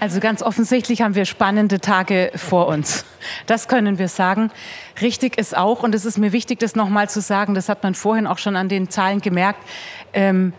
Also 0.00 0.18
ganz 0.18 0.42
offensichtlich 0.42 1.00
haben 1.00 1.14
wir 1.14 1.24
spannende 1.24 1.78
Tage 1.78 2.32
vor 2.34 2.66
uns. 2.66 3.04
Das 3.46 3.68
können 3.68 3.98
wir 3.98 4.08
sagen. 4.08 4.50
Richtig 5.00 5.38
ist 5.38 5.56
auch, 5.56 5.84
und 5.84 5.94
es 5.94 6.04
ist 6.04 6.18
mir 6.18 6.32
wichtig, 6.32 6.58
das 6.58 6.74
nochmal 6.74 7.08
zu 7.08 7.20
sagen, 7.20 7.54
das 7.54 7.68
hat 7.68 7.84
man 7.84 7.94
vorhin 7.94 8.26
auch 8.26 8.38
schon 8.38 8.56
an 8.56 8.68
den 8.68 8.90
Zahlen 8.90 9.20
gemerkt, 9.20 9.60
ähm, 10.12 10.52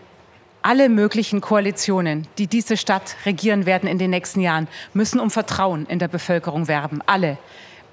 alle 0.62 0.88
möglichen 0.88 1.42
Koalitionen, 1.42 2.26
die 2.38 2.46
diese 2.46 2.78
Stadt 2.78 3.16
regieren 3.26 3.66
werden 3.66 3.86
in 3.86 3.98
den 3.98 4.08
nächsten 4.08 4.40
Jahren, 4.40 4.66
müssen 4.94 5.20
um 5.20 5.30
Vertrauen 5.30 5.84
in 5.84 5.98
der 5.98 6.08
Bevölkerung 6.08 6.66
werben. 6.66 7.02
Alle. 7.04 7.36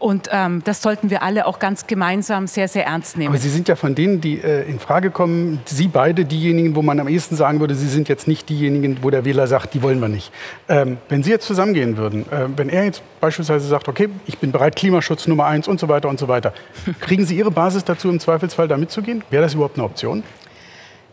Und 0.01 0.29
ähm, 0.31 0.63
das 0.65 0.81
sollten 0.81 1.11
wir 1.11 1.21
alle 1.21 1.45
auch 1.45 1.59
ganz 1.59 1.85
gemeinsam 1.85 2.47
sehr, 2.47 2.67
sehr 2.67 2.87
ernst 2.87 3.17
nehmen. 3.17 3.29
Aber 3.29 3.37
Sie 3.37 3.49
sind 3.49 3.67
ja 3.67 3.75
von 3.75 3.93
denen, 3.93 4.19
die 4.19 4.41
äh, 4.41 4.67
in 4.67 4.79
Frage 4.79 5.11
kommen, 5.11 5.59
Sie 5.65 5.87
beide 5.87 6.25
diejenigen, 6.25 6.75
wo 6.75 6.81
man 6.81 6.99
am 6.99 7.07
ehesten 7.07 7.35
sagen 7.35 7.59
würde, 7.59 7.75
Sie 7.75 7.87
sind 7.87 8.09
jetzt 8.09 8.27
nicht 8.27 8.49
diejenigen, 8.49 9.03
wo 9.03 9.11
der 9.11 9.25
Wähler 9.25 9.45
sagt, 9.45 9.75
die 9.75 9.83
wollen 9.83 9.99
wir 9.99 10.09
nicht. 10.09 10.31
Ähm, 10.67 10.97
wenn 11.07 11.21
Sie 11.21 11.29
jetzt 11.29 11.45
zusammengehen 11.45 11.97
würden, 11.97 12.23
äh, 12.31 12.47
wenn 12.55 12.69
er 12.69 12.85
jetzt 12.85 13.03
beispielsweise 13.19 13.67
sagt, 13.67 13.87
okay, 13.87 14.09
ich 14.25 14.39
bin 14.39 14.51
bereit, 14.51 14.75
Klimaschutz 14.75 15.27
Nummer 15.27 15.45
eins 15.45 15.67
und 15.67 15.79
so 15.79 15.87
weiter 15.87 16.09
und 16.09 16.19
so 16.19 16.27
weiter, 16.27 16.51
kriegen 16.99 17.23
Sie 17.23 17.37
Ihre 17.37 17.51
Basis 17.51 17.83
dazu, 17.83 18.09
im 18.09 18.19
Zweifelsfall 18.19 18.67
da 18.67 18.77
mitzugehen? 18.77 19.23
Wäre 19.29 19.43
das 19.43 19.53
überhaupt 19.53 19.77
eine 19.77 19.85
Option? 19.85 20.23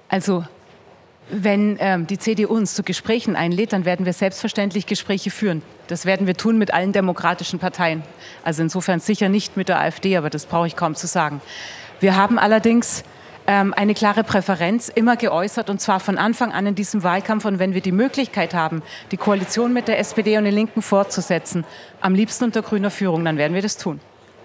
Also 0.09 0.45
wenn 1.31 1.77
ähm, 1.81 2.07
die 2.07 2.19
CDU 2.19 2.55
uns 2.55 2.75
zu 2.75 2.83
Gesprächen 2.83 3.37
einlädt, 3.37 3.73
dann 3.73 3.85
werden 3.85 4.07
wir 4.07 4.13
selbstverständlich 4.13 4.87
Gespräche 4.87 5.31
führen. 5.31 5.63
Das 5.87 6.07
werden 6.07 6.27
wir 6.27 6.35
tun 6.35 6.59
mit 6.59 6.73
allen 6.73 6.93
demokratischen 6.93 7.59
Parteien. 7.59 8.03
Also 8.45 8.63
insofern 8.63 9.01
sicher 9.01 9.29
nicht 9.29 9.57
mit 9.57 9.69
der 9.69 9.81
AfD, 9.81 10.17
aber 10.17 10.31
das 10.31 10.47
brauche 10.47 10.67
ich 10.67 10.77
kaum 10.77 10.95
zu 10.95 11.07
sagen. 11.07 11.41
Wir 12.01 12.17
haben 12.17 12.39
allerdings 12.39 13.05
ähm, 13.47 13.75
eine 13.75 13.95
klare 13.95 14.25
Präferenz 14.25 14.89
immer 14.89 15.17
geäußert 15.17 15.71
und 15.71 15.81
zwar 15.81 16.01
von 16.01 16.19
Anfang 16.19 16.53
an 16.53 16.67
in 16.67 16.75
diesem 16.75 17.03
Wahlkampf. 17.03 17.45
Und 17.45 17.59
wenn 17.59 17.75
wir 17.75 17.81
die 17.81 17.93
Möglichkeit 17.93 18.55
haben, 18.55 18.83
die 19.11 19.17
Koalition 19.17 19.73
mit 19.73 19.89
der 19.89 19.99
SPD 19.99 20.39
und 20.39 20.45
den 20.45 20.55
Linken 20.55 20.83
fortzusetzen, 20.83 21.65
am 22.01 22.15
liebsten 22.15 22.45
unter 22.45 22.63
grüner 22.63 22.91
Führung, 22.91 23.25
dann 23.25 23.39
werden 23.39 23.55
wir 23.55 23.63
das 23.63 23.77
tun. 23.77 24.01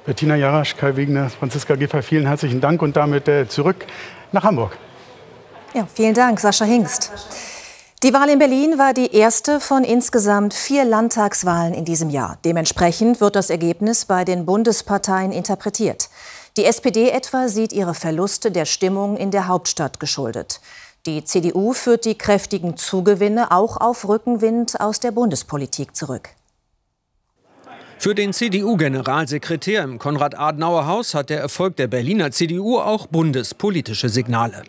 Bettina 0.06 0.36
Jarasch, 0.36 0.75
Kai 0.75 0.96
Wegner, 0.98 1.30
Franziska 1.30 1.75
Giffey, 1.75 2.02
vielen 2.02 2.28
herzlichen 2.28 2.60
Dank 2.60 2.82
und 2.82 2.96
damit 2.98 3.28
äh, 3.28 3.48
zurück 3.48 3.86
nach 4.32 4.44
Hamburg. 4.44 4.78
Ja, 5.74 5.88
vielen 5.92 6.13
Dank, 6.13 6.39
Sascha 6.39 6.65
Hingst. 6.65 7.12
Die 8.03 8.13
Wahl 8.13 8.30
in 8.30 8.38
Berlin 8.38 8.77
war 8.77 8.94
die 8.94 9.15
erste 9.15 9.60
von 9.60 9.84
insgesamt 9.84 10.53
vier 10.53 10.86
Landtagswahlen 10.86 11.74
in 11.74 11.84
diesem 11.84 12.10
Jahr. 12.12 12.38
Dementsprechend 12.46 13.22
wird 13.22 13.36
das 13.36 13.50
Ergebnis 13.50 14.06
bei 14.06 14.24
den 14.24 14.46
Bundesparteien 14.46 15.32
interpretiert. 15.32 16.10
Die 16.58 16.65
SPD 16.65 17.10
etwa 17.10 17.48
sieht 17.48 17.74
ihre 17.74 17.96
Verluste 17.96 18.51
der 18.51 18.65
Stimmung 18.65 19.18
in 19.18 19.32
der 19.32 19.48
Hauptstadt 19.48 20.00
geschuldet. 20.00 20.62
Die 21.08 21.24
CDU 21.24 21.74
führt 21.74 22.06
die 22.06 22.18
kräftigen 22.18 22.77
Zugewinne 22.77 23.51
auch 23.51 23.77
auf 23.77 24.08
Rückenwind 24.08 24.80
aus 24.80 25.00
der 25.00 25.12
Bundespolitik 25.12 25.96
zurück. 25.96 26.30
Für 27.98 28.13
den 28.13 28.34
CDU-Generalsekretär 28.34 29.82
im 29.84 29.98
Konrad-Adenauer-Haus 29.98 31.15
hat 31.15 31.30
der 31.30 31.39
Erfolg 31.39 31.77
der 31.77 31.88
Berliner 31.88 32.32
CDU 32.32 32.80
auch 32.80 33.08
bundespolitische 33.08 34.10
Signale. 34.10 34.63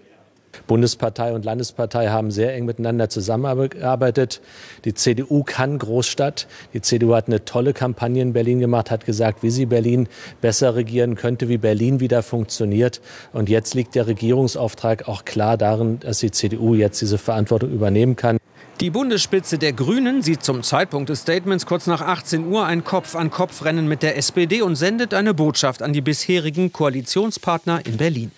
Bundespartei 0.66 1.32
und 1.32 1.44
Landespartei 1.44 2.08
haben 2.08 2.30
sehr 2.30 2.54
eng 2.54 2.64
miteinander 2.64 3.08
zusammengearbeitet. 3.08 4.40
Die 4.84 4.94
CDU 4.94 5.42
kann 5.42 5.78
Großstadt. 5.78 6.46
Die 6.73 6.80
CDU 6.80 7.14
hat 7.14 7.26
eine 7.26 7.44
tolle 7.44 7.73
Kampagne 7.73 8.23
in 8.23 8.32
Berlin 8.32 8.61
gemacht, 8.61 8.90
hat 8.90 9.04
gesagt, 9.04 9.42
wie 9.42 9.50
sie 9.50 9.66
Berlin 9.66 10.08
besser 10.40 10.75
regieren 10.75 11.16
könnte, 11.16 11.49
wie 11.49 11.58
Berlin 11.58 12.00
wieder 12.00 12.23
funktioniert. 12.23 13.00
Und 13.32 13.49
jetzt 13.49 13.75
liegt 13.75 13.94
der 13.94 14.06
Regierungsauftrag 14.06 15.08
auch 15.08 15.25
klar 15.25 15.56
darin, 15.56 16.00
dass 16.00 16.18
die 16.18 16.30
CDU 16.30 16.75
jetzt 16.75 17.00
diese 17.00 17.18
Verantwortung 17.18 17.70
übernehmen 17.70 18.16
kann. 18.16 18.38
Die 18.80 18.90
Bundesspitze 18.90 19.56
der 19.56 19.73
Grünen 19.73 20.23
sieht 20.23 20.42
zum 20.42 20.64
Zeitpunkt 20.64 21.08
des 21.08 21.20
Statements 21.20 21.64
kurz 21.64 21.87
nach 21.87 22.00
18 22.00 22.49
Uhr 22.49 22.66
ein 22.66 22.82
Kopf-an-Kopf-Rennen 22.82 23.87
mit 23.87 24.02
der 24.02 24.16
SPD 24.16 24.62
und 24.62 24.75
sendet 24.75 25.14
eine 25.14 25.32
Botschaft 25.32 25.80
an 25.80 25.92
die 25.92 26.00
bisherigen 26.00 26.73
Koalitionspartner 26.73 27.87
in 27.87 27.99
Berlin. 27.99 28.32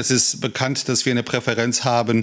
Es 0.00 0.12
ist 0.12 0.40
bekannt, 0.40 0.88
dass 0.88 1.06
wir 1.06 1.10
eine 1.10 1.24
Präferenz 1.24 1.82
haben, 1.82 2.22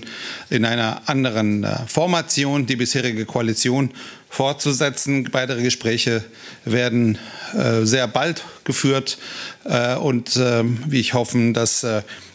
in 0.49 0.63
einer 0.63 1.09
anderen 1.09 1.65
äh, 1.65 1.75
Formation 1.87 2.65
die 2.65 2.77
bisherige 2.77 3.25
Koalition 3.25 3.91
fortzusetzen. 4.29 5.27
Weitere 5.33 5.61
Gespräche 5.61 6.23
werden 6.63 7.17
äh, 7.53 7.83
sehr 7.83 8.07
bald 8.07 8.45
geführt 8.63 9.17
äh, 9.65 9.95
und 9.95 10.37
ähm, 10.37 10.79
wie 10.87 11.01
ich 11.01 11.13
hoffe, 11.13 11.51
dass 11.51 11.85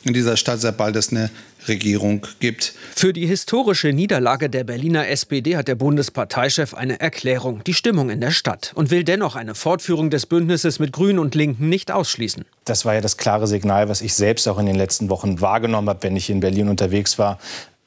in 0.02 0.12
dieser 0.12 0.37
Stadt 0.37 0.61
sehr 0.61 0.73
bald 0.73 0.97
es 0.97 1.09
eine 1.11 1.30
Regierung 1.69 2.26
gibt. 2.38 2.75
Für 2.95 3.12
die 3.12 3.26
historische 3.26 3.93
Niederlage 3.93 4.50
der 4.50 4.64
Berliner 4.64 5.09
SPD 5.09 5.57
hat 5.57 5.69
der 5.69 5.75
Bundesparteichef 5.75 6.75
eine 6.75 7.00
Erklärung, 7.00 7.62
die 7.64 7.75
Stimmung 7.75 8.11
in 8.11 8.21
der 8.21 8.31
Stadt 8.31 8.73
und 8.75 8.90
will 8.90 9.05
dennoch 9.05 9.37
eine 9.37 9.55
Fortführung 9.55 10.11
des 10.11 10.26
Bündnisses 10.26 10.79
mit 10.79 10.93
Grünen 10.93 11.19
und 11.19 11.35
Linken 11.35 11.69
nicht 11.69 11.90
ausschließen. 11.90 12.45
Das 12.64 12.85
war 12.85 12.95
ja 12.95 13.00
das 13.00 13.17
klare 13.17 13.47
Signal, 13.47 13.88
was 13.88 14.02
ich 14.02 14.14
selbst 14.14 14.47
auch 14.49 14.59
in 14.59 14.67
den 14.67 14.76
letzten 14.76 15.11
Wochen 15.11 15.40
wahrgenommen 15.40 15.88
habe, 15.88 16.02
wenn 16.02 16.17
ich 16.17 16.31
in 16.31 16.40
Berlin 16.40 16.69
unterwegs 16.69 17.19
war. 17.19 17.38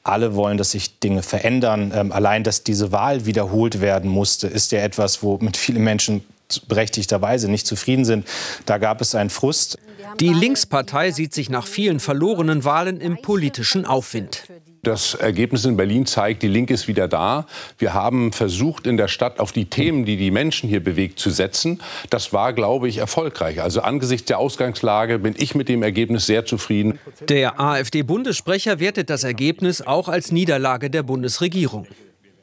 Alle 0.02 0.34
wollen, 0.34 0.58
dass 0.58 0.72
sich 0.72 1.00
Dinge 1.00 1.22
verändern. 1.22 1.90
Ähm, 1.94 2.12
allein, 2.12 2.44
dass 2.44 2.62
diese 2.62 2.92
Wahl 2.92 3.24
wiederholt 3.24 3.80
werden 3.80 4.10
musste, 4.10 4.46
ist 4.46 4.70
ja 4.72 4.80
etwas, 4.80 5.22
wo 5.22 5.38
mit 5.38 5.56
vielen 5.56 5.82
Menschen 5.82 6.22
berechtigterweise 6.60 7.50
nicht 7.50 7.66
zufrieden 7.66 8.04
sind. 8.04 8.26
Da 8.66 8.78
gab 8.78 9.00
es 9.00 9.14
einen 9.14 9.30
Frust. 9.30 9.78
Die 10.20 10.32
Linkspartei 10.32 11.10
sieht 11.10 11.34
sich 11.34 11.50
nach 11.50 11.66
vielen 11.66 12.00
verlorenen 12.00 12.64
Wahlen 12.64 13.00
im 13.00 13.20
politischen 13.20 13.84
Aufwind. 13.84 14.44
Das 14.84 15.14
Ergebnis 15.14 15.64
in 15.64 15.78
Berlin 15.78 16.04
zeigt, 16.04 16.42
die 16.42 16.48
Linke 16.48 16.74
ist 16.74 16.88
wieder 16.88 17.08
da. 17.08 17.46
Wir 17.78 17.94
haben 17.94 18.32
versucht, 18.32 18.86
in 18.86 18.98
der 18.98 19.08
Stadt 19.08 19.40
auf 19.40 19.50
die 19.50 19.64
Themen, 19.64 20.04
die 20.04 20.18
die 20.18 20.30
Menschen 20.30 20.68
hier 20.68 20.84
bewegt, 20.84 21.18
zu 21.18 21.30
setzen. 21.30 21.80
Das 22.10 22.34
war, 22.34 22.52
glaube 22.52 22.86
ich, 22.86 22.98
erfolgreich. 22.98 23.62
Also 23.62 23.80
angesichts 23.80 24.26
der 24.26 24.38
Ausgangslage 24.38 25.18
bin 25.18 25.34
ich 25.38 25.54
mit 25.54 25.70
dem 25.70 25.82
Ergebnis 25.82 26.26
sehr 26.26 26.44
zufrieden. 26.44 26.98
Der 27.28 27.58
AfD-Bundessprecher 27.58 28.78
wertet 28.78 29.08
das 29.08 29.24
Ergebnis 29.24 29.80
auch 29.80 30.08
als 30.08 30.32
Niederlage 30.32 30.90
der 30.90 31.02
Bundesregierung. 31.02 31.86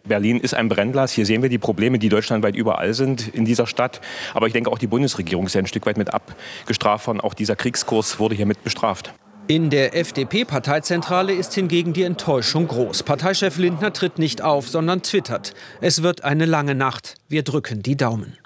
Berlin 0.04 0.40
ist 0.40 0.54
ein 0.54 0.70
Brennglas. 0.70 1.12
Hier 1.12 1.26
sehen 1.26 1.42
wir 1.42 1.50
die 1.50 1.58
Probleme, 1.58 2.00
die 2.00 2.10
deutschlandweit 2.10 2.56
überall 2.56 2.94
sind 2.94 3.28
in 3.28 3.46
dieser 3.46 3.68
Stadt. 3.68 4.02
Aber 4.34 4.48
ich 4.48 4.54
denke, 4.54 4.72
auch 4.72 4.80
die 4.80 4.88
Bundesregierung 4.88 5.46
ist 5.46 5.56
ja 5.56 5.60
ein 5.60 5.68
Stück 5.68 5.86
weit 5.86 5.98
mit 5.98 6.14
abgestraft 6.14 7.08
worden. 7.08 7.22
Auch 7.22 7.34
dieser 7.34 7.56
Kriegskurs 7.56 8.20
wurde 8.20 8.36
hier 8.36 8.46
mit 8.46 8.64
bestraft. 8.64 9.14
In 9.48 9.70
der 9.70 9.96
FDP-Parteizentrale 9.98 11.34
ist 11.34 11.54
hingegen 11.54 11.94
die 11.94 12.04
Enttäuschung 12.04 12.68
groß. 12.68 13.04
Parteichef 13.04 13.58
Lindner 13.58 13.92
tritt 13.92 14.18
nicht 14.18 14.42
auf, 14.42 14.70
sondern 14.70 15.02
twittert. 15.02 15.54
Es 15.82 16.04
wird 16.04 16.24
eine 16.24 16.46
lange 16.46 16.76
Nacht. 16.76 17.16
Wir 17.28 17.44
drücken 17.44 17.82
die 17.82 17.98
Daumen. 17.98 18.38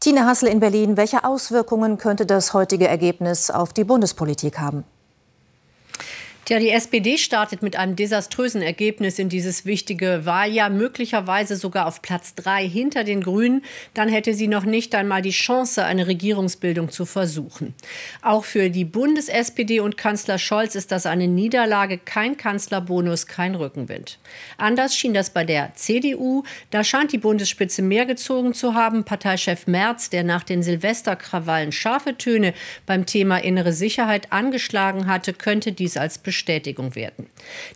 Tine 0.00 0.26
Hassel 0.26 0.48
in 0.48 0.60
Berlin. 0.60 0.98
Welche 0.98 1.24
Auswirkungen 1.24 1.96
könnte 1.96 2.26
das 2.26 2.52
heutige 2.52 2.88
Ergebnis 2.88 3.50
auf 3.50 3.72
die 3.72 3.84
Bundespolitik 3.84 4.58
haben? 4.58 4.84
Tja, 6.44 6.58
die 6.58 6.68
SPD 6.68 7.16
startet 7.16 7.62
mit 7.62 7.76
einem 7.76 7.96
desaströsen 7.96 8.60
Ergebnis 8.60 9.18
in 9.18 9.30
dieses 9.30 9.64
wichtige 9.64 10.26
Wahljahr, 10.26 10.68
möglicherweise 10.68 11.56
sogar 11.56 11.86
auf 11.86 12.02
Platz 12.02 12.34
drei 12.34 12.68
hinter 12.68 13.02
den 13.02 13.22
Grünen. 13.22 13.62
Dann 13.94 14.10
hätte 14.10 14.34
sie 14.34 14.46
noch 14.46 14.66
nicht 14.66 14.94
einmal 14.94 15.22
die 15.22 15.30
Chance, 15.30 15.86
eine 15.86 16.06
Regierungsbildung 16.06 16.90
zu 16.90 17.06
versuchen. 17.06 17.72
Auch 18.20 18.44
für 18.44 18.68
die 18.68 18.84
Bundes-SPD 18.84 19.80
und 19.80 19.96
Kanzler 19.96 20.36
Scholz 20.36 20.74
ist 20.74 20.92
das 20.92 21.06
eine 21.06 21.28
Niederlage, 21.28 21.96
kein 21.96 22.36
Kanzlerbonus, 22.36 23.26
kein 23.26 23.54
Rückenwind. 23.54 24.18
Anders 24.58 24.94
schien 24.94 25.14
das 25.14 25.30
bei 25.30 25.44
der 25.44 25.74
CDU. 25.76 26.42
Da 26.70 26.84
scheint 26.84 27.12
die 27.12 27.18
Bundesspitze 27.18 27.80
mehr 27.80 28.04
gezogen 28.04 28.52
zu 28.52 28.74
haben. 28.74 29.04
Parteichef 29.04 29.66
Merz, 29.66 30.10
der 30.10 30.24
nach 30.24 30.42
den 30.42 30.62
Silvesterkrawallen 30.62 31.72
scharfe 31.72 32.18
Töne 32.18 32.52
beim 32.84 33.06
Thema 33.06 33.38
innere 33.38 33.72
Sicherheit 33.72 34.30
angeschlagen 34.30 35.06
hatte, 35.06 35.32
könnte 35.32 35.72
dies 35.72 35.96
als 35.96 36.18
Bestätigung 36.34 36.96
werden. 36.96 37.28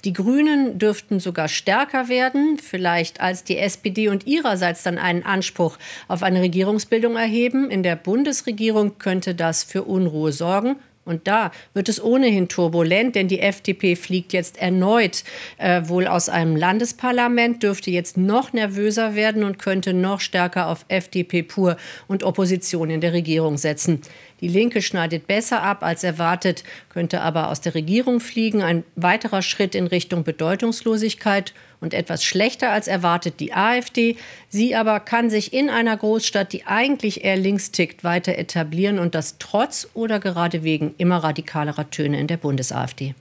Die 0.05 0.13
Grünen 0.13 0.81
dürften 0.81 1.21
sogar 1.21 1.47
stärker 1.47 2.09
werden, 2.09 2.59
vielleicht 2.59 3.21
als 3.21 3.45
die 3.45 3.57
SPD 3.57 4.09
und 4.09 4.27
ihrerseits 4.27 4.83
dann 4.83 4.99
einen 4.99 5.23
Anspruch 5.23 5.79
auf 6.09 6.25
eine 6.25 6.41
Regierungsbildung 6.41 7.17
erheben. 7.17 7.71
In 7.71 7.85
der 7.85 7.95
Bundesregierung 7.95 8.99
könnte 8.99 9.37
das 9.37 9.63
für 9.63 9.85
Unruhe 9.85 10.33
sorgen. 10.33 10.75
Und 11.09 11.27
da 11.27 11.51
wird 11.75 11.89
es 11.89 12.03
ohnehin 12.03 12.49
turbulent, 12.49 13.15
denn 13.15 13.29
die 13.29 13.41
FDP 13.41 13.97
fliegt 13.97 14.33
jetzt 14.33 14.59
erneut 14.59 15.25
äh, 15.57 15.83
wohl 15.87 16.07
aus 16.07 16.29
einem 16.29 16.55
Landesparlament, 16.55 17.63
dürfte 17.63 17.91
jetzt 17.91 18.17
noch 18.17 18.53
nervöser 18.53 19.15
werden 19.15 19.43
und 19.43 19.59
könnte 19.59 19.95
noch 19.95 20.21
stärker 20.21 20.69
auf 20.69 20.85
FDP 20.89 21.43
pur 21.43 21.77
und 22.07 22.23
Opposition 22.23 22.91
in 22.91 23.01
der 23.01 23.13
Regierung 23.13 23.57
setzen. 23.57 24.03
Die 24.41 24.49
Linke 24.49 24.83
schneidet 24.83 25.27
besser 25.27 25.63
ab 25.63 25.83
als 25.83 26.05
erwartet, 26.05 26.63
könnte 26.91 27.23
aber 27.23 27.49
aus 27.49 27.61
der 27.61 27.75
Regierung 27.75 28.21
fliegen. 28.21 28.63
Ein 28.63 28.85
weiterer 28.95 29.43
Schritt 29.43 29.75
in 29.75 29.87
Richtung 29.87 30.23
Bedeutungslosigkeit 30.23 31.55
und 31.81 31.95
etwas 31.95 32.25
schlechter 32.25 32.71
als 32.71 32.89
erwartet 32.89 33.41
die 33.41 33.53
AfD. 33.53 34.17
Sie 34.49 34.75
aber 34.75 35.01
kann 35.01 35.31
sich 35.31 35.53
in 35.53 35.71
einer 35.71 35.97
Großstadt, 35.97 36.53
die 36.53 36.67
eigentlich 36.67 37.25
eher 37.25 37.37
links 37.37 37.71
tickt, 37.71 38.05
weiter 38.05 38.37
etablieren 38.37 38.99
und 38.99 39.15
das 39.15 39.37
trotz 39.39 39.89
oder 39.95 40.21
gerade 40.21 40.63
wegen 40.63 40.95
immer 40.99 41.19
radikalerer 41.19 41.91
Töne 41.91 42.19
in 42.19 42.27
der 42.27 42.37
Bundes-AfD. 42.37 43.15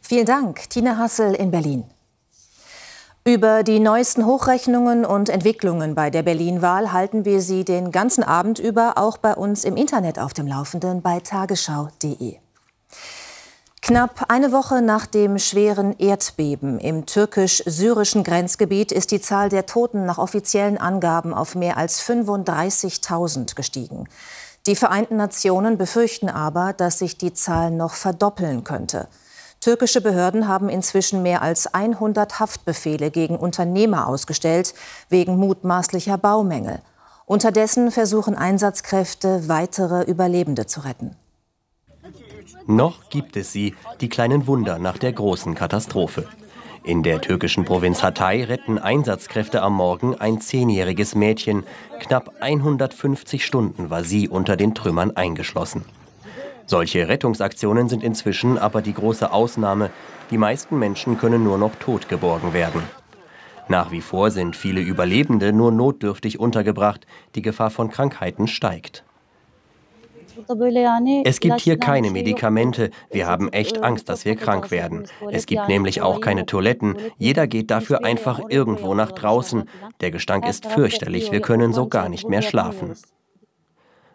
Vielen 0.00 0.26
Dank, 0.26 0.68
Tina 0.70 0.96
Hassel 0.96 1.34
in 1.34 1.50
Berlin. 1.50 1.84
Über 3.24 3.62
die 3.62 3.80
neuesten 3.80 4.24
Hochrechnungen 4.24 5.04
und 5.04 5.28
Entwicklungen 5.28 5.94
bei 5.94 6.08
der 6.08 6.22
Berlin-Wahl 6.22 6.90
halten 6.90 7.26
wir 7.26 7.42
Sie 7.42 7.64
den 7.64 7.92
ganzen 7.92 8.24
Abend 8.24 8.58
über 8.58 8.96
auch 8.96 9.18
bei 9.18 9.34
uns 9.34 9.64
im 9.64 9.76
Internet 9.76 10.18
auf 10.18 10.32
dem 10.32 10.46
Laufenden 10.46 11.02
bei 11.02 11.20
tagesschau.de. 11.20 12.38
Knapp 13.82 14.26
eine 14.28 14.52
Woche 14.52 14.82
nach 14.82 15.06
dem 15.06 15.38
schweren 15.38 15.98
Erdbeben 15.98 16.78
im 16.78 17.06
türkisch-syrischen 17.06 18.24
Grenzgebiet 18.24 18.92
ist 18.92 19.10
die 19.10 19.22
Zahl 19.22 19.48
der 19.48 19.64
Toten 19.64 20.04
nach 20.04 20.18
offiziellen 20.18 20.76
Angaben 20.76 21.32
auf 21.32 21.54
mehr 21.54 21.78
als 21.78 22.02
35.000 22.02 23.54
gestiegen. 23.56 24.06
Die 24.66 24.76
Vereinten 24.76 25.16
Nationen 25.16 25.78
befürchten 25.78 26.28
aber, 26.28 26.74
dass 26.74 26.98
sich 26.98 27.16
die 27.16 27.32
Zahl 27.32 27.70
noch 27.70 27.94
verdoppeln 27.94 28.64
könnte. 28.64 29.08
Türkische 29.60 30.02
Behörden 30.02 30.46
haben 30.46 30.68
inzwischen 30.68 31.22
mehr 31.22 31.40
als 31.40 31.72
100 31.72 32.38
Haftbefehle 32.38 33.10
gegen 33.10 33.36
Unternehmer 33.36 34.06
ausgestellt, 34.06 34.74
wegen 35.08 35.36
mutmaßlicher 35.38 36.18
Baumängel. 36.18 36.80
Unterdessen 37.24 37.90
versuchen 37.90 38.36
Einsatzkräfte, 38.36 39.48
weitere 39.48 40.02
Überlebende 40.02 40.66
zu 40.66 40.80
retten. 40.80 41.16
Noch 42.70 43.10
gibt 43.10 43.36
es 43.36 43.52
sie, 43.52 43.74
die 44.00 44.08
kleinen 44.08 44.46
Wunder 44.46 44.78
nach 44.78 44.96
der 44.96 45.12
großen 45.12 45.56
Katastrophe. 45.56 46.28
In 46.84 47.02
der 47.02 47.20
türkischen 47.20 47.64
Provinz 47.64 48.00
Hatay 48.00 48.44
retten 48.44 48.78
Einsatzkräfte 48.78 49.60
am 49.60 49.74
Morgen 49.74 50.14
ein 50.14 50.40
zehnjähriges 50.40 51.16
Mädchen. 51.16 51.64
Knapp 51.98 52.32
150 52.38 53.44
Stunden 53.44 53.90
war 53.90 54.04
sie 54.04 54.28
unter 54.28 54.56
den 54.56 54.76
Trümmern 54.76 55.16
eingeschlossen. 55.16 55.84
Solche 56.64 57.08
Rettungsaktionen 57.08 57.88
sind 57.88 58.04
inzwischen 58.04 58.56
aber 58.56 58.82
die 58.82 58.94
große 58.94 59.32
Ausnahme. 59.32 59.90
Die 60.30 60.38
meisten 60.38 60.78
Menschen 60.78 61.18
können 61.18 61.42
nur 61.42 61.58
noch 61.58 61.74
tot 61.74 62.08
geborgen 62.08 62.52
werden. 62.52 62.84
Nach 63.66 63.90
wie 63.90 64.00
vor 64.00 64.30
sind 64.30 64.54
viele 64.54 64.80
Überlebende 64.80 65.52
nur 65.52 65.72
notdürftig 65.72 66.38
untergebracht. 66.38 67.04
Die 67.34 67.42
Gefahr 67.42 67.70
von 67.70 67.90
Krankheiten 67.90 68.46
steigt. 68.46 69.02
Es 71.24 71.40
gibt 71.40 71.60
hier 71.60 71.78
keine 71.78 72.10
Medikamente. 72.10 72.90
Wir 73.10 73.26
haben 73.26 73.48
echt 73.52 73.82
Angst, 73.82 74.08
dass 74.08 74.24
wir 74.24 74.36
krank 74.36 74.70
werden. 74.70 75.04
Es 75.30 75.46
gibt 75.46 75.68
nämlich 75.68 76.02
auch 76.02 76.20
keine 76.20 76.46
Toiletten. 76.46 76.96
Jeder 77.18 77.46
geht 77.46 77.70
dafür 77.70 78.04
einfach 78.04 78.40
irgendwo 78.48 78.94
nach 78.94 79.12
draußen. 79.12 79.64
Der 80.00 80.10
Gestank 80.10 80.48
ist 80.48 80.66
fürchterlich. 80.66 81.32
Wir 81.32 81.40
können 81.40 81.72
so 81.72 81.88
gar 81.88 82.08
nicht 82.08 82.28
mehr 82.28 82.42
schlafen. 82.42 82.94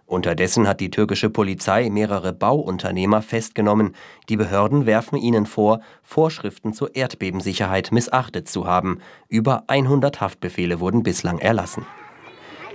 Unterdessen 0.08 0.68
hat 0.68 0.82
die 0.82 0.92
türkische 0.92 1.32
Polizei 1.32 1.90
mehrere 1.90 2.32
Bauunternehmer 2.32 3.24
festgenommen. 3.24 3.96
Die 4.30 4.38
Behörden 4.38 4.86
werfen 4.86 5.18
ihnen 5.18 5.48
vor, 5.48 5.80
Vorschriften 6.04 6.74
zur 6.74 6.96
Erdbebensicherheit 6.96 7.92
missachtet 7.92 8.48
zu 8.48 8.68
haben. 8.68 9.00
Über 9.30 9.64
100 9.68 10.22
Haftbefehle 10.22 10.80
wurden 10.80 11.02
bislang 11.02 11.40
erlassen. 11.40 11.88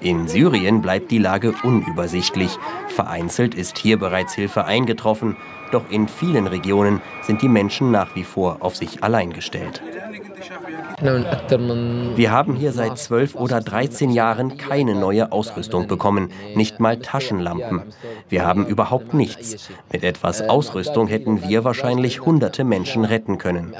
In 0.01 0.29
Syrien 0.29 0.81
bleibt 0.81 1.11
die 1.11 1.19
Lage 1.19 1.55
unübersichtlich. 1.63 2.57
Vereinzelt 2.89 3.55
ist 3.55 3.79
hier 3.79 3.99
bereits 3.99 4.35
Hilfe 4.35 4.65
eingetroffen, 4.65 5.37
doch 5.73 5.91
in 5.91 6.09
vielen 6.09 6.47
Regionen 6.47 7.03
sind 7.23 7.43
die 7.43 7.49
Menschen 7.49 7.91
nach 7.91 8.15
wie 8.15 8.25
vor 8.25 8.59
auf 8.61 8.77
sich 8.77 9.05
allein 9.05 9.33
gestellt. 9.33 9.83
Wir 12.17 12.31
haben 12.31 12.55
hier 12.55 12.73
seit 12.73 12.99
zwölf 12.99 13.35
oder 13.35 13.61
13 13.61 14.11
Jahren 14.11 14.57
keine 14.57 14.95
neue 14.95 15.33
Ausrüstung 15.33 15.87
bekommen, 15.87 16.31
nicht 16.55 16.81
mal 16.81 16.99
Taschenlampen. 16.99 17.83
Wir 18.29 18.47
haben 18.47 18.67
überhaupt 18.67 19.15
nichts. 19.15 19.71
Mit 19.93 20.03
etwas 20.03 20.43
Ausrüstung 20.43 21.07
hätten 21.09 21.47
wir 21.49 21.65
wahrscheinlich 21.65 22.21
hunderte 22.23 22.65
Menschen 22.65 23.05
retten 23.05 23.39
können. 23.39 23.75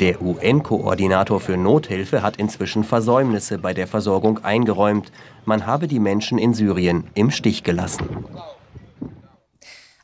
Der 0.00 0.20
UN-Koordinator 0.20 1.38
für 1.38 1.56
Nothilfe 1.56 2.22
hat 2.22 2.36
inzwischen 2.36 2.82
Versäumnisse 2.82 3.58
bei 3.58 3.74
der 3.74 3.86
Versorgung 3.86 4.44
eingeräumt. 4.44 5.12
Man 5.44 5.66
habe 5.66 5.86
die 5.86 6.00
Menschen 6.00 6.36
in 6.36 6.52
Syrien 6.52 7.08
im 7.14 7.30
Stich 7.30 7.62
gelassen. 7.62 8.24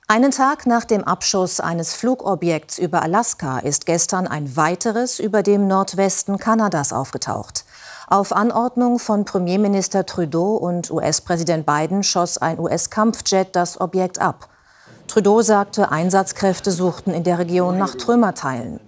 Einen 0.07 0.31
Tag 0.31 0.67
nach 0.67 0.85
dem 0.85 1.03
Abschuss 1.03 1.59
eines 1.59 1.95
Flugobjekts 1.95 2.79
über 2.79 3.03
Alaska 3.03 3.59
ist 3.59 3.85
gestern 3.85 4.29
ein 4.29 4.57
weiteres 4.57 5.19
über 5.19 5.43
dem 5.43 5.67
Nordwesten 5.67 6.39
Kanadas 6.39 6.93
aufgetaucht. 6.93 7.65
Auf 8.07 8.33
Anordnung 8.33 9.01
von 9.01 9.25
Premierminister 9.25 10.07
Trudeau 10.07 10.55
und 10.55 10.91
US-Präsident 10.93 11.67
Biden 11.67 12.05
schoss 12.05 12.39
ein 12.39 12.61
US-Kampfjet 12.61 13.57
das 13.57 13.81
Objekt 13.81 14.21
ab. 14.21 14.49
Trudeau 15.09 15.43
sagte, 15.43 15.91
Einsatzkräfte 15.91 16.71
suchten 16.71 17.13
in 17.13 17.25
der 17.25 17.41
Region 17.41 17.79
nach 17.79 17.97
Trümmerteilen. 17.97 18.79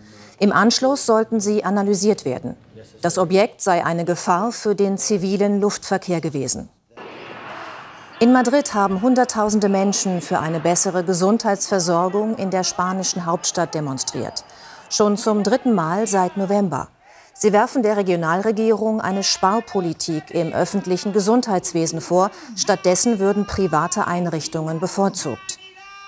Im 0.43 0.51
Anschluss 0.51 1.07
sollten 1.07 1.39
sie 1.39 1.63
analysiert 1.65 2.25
werden. 2.25 2.57
Das 3.01 3.17
Objekt 3.17 3.61
sei 3.63 3.85
eine 3.85 4.05
Gefahr 4.05 4.51
für 4.51 4.75
den 4.75 4.99
zivilen 4.99 5.61
Luftverkehr 5.61 6.21
gewesen. 6.21 6.69
In 8.19 8.33
Madrid 8.33 8.75
haben 8.75 9.03
Hunderttausende 9.03 9.69
Menschen 9.69 10.21
für 10.21 10.41
eine 10.41 10.59
bessere 10.59 11.05
Gesundheitsversorgung 11.05 12.35
in 12.39 12.51
der 12.51 12.65
spanischen 12.65 13.25
Hauptstadt 13.25 13.73
demonstriert. 13.77 14.43
Schon 14.91 15.17
zum 15.17 15.45
dritten 15.45 15.75
Mal 15.75 16.09
seit 16.09 16.37
November. 16.37 16.89
Sie 17.35 17.53
werfen 17.53 17.85
der 17.85 17.97
Regionalregierung 17.97 19.01
eine 19.01 19.23
Sparpolitik 19.23 20.33
im 20.33 20.53
öffentlichen 20.53 21.13
Gesundheitswesen 21.13 22.01
vor. 22.01 22.33
Stattdessen 22.57 23.21
würden 23.21 23.47
private 23.47 24.09
Einrichtungen 24.09 24.81
bevorzugt. 24.81 25.62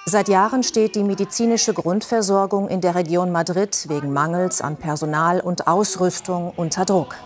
Seit 0.07 0.29
Jahren 0.29 0.63
steht 0.63 0.97
die 0.97 1.03
medizinische 1.03 1.73
Grundversorgung 1.73 2.69
in 2.69 2.83
der 2.83 2.95
Region 2.95 3.33
Madrid 3.33 3.89
wegen 3.89 4.13
Mangels 4.13 4.61
an 4.61 4.77
Personal 4.77 5.41
und 5.41 5.67
Ausrüstung 5.67 6.53
unter 6.57 6.85
Druck. 6.85 7.17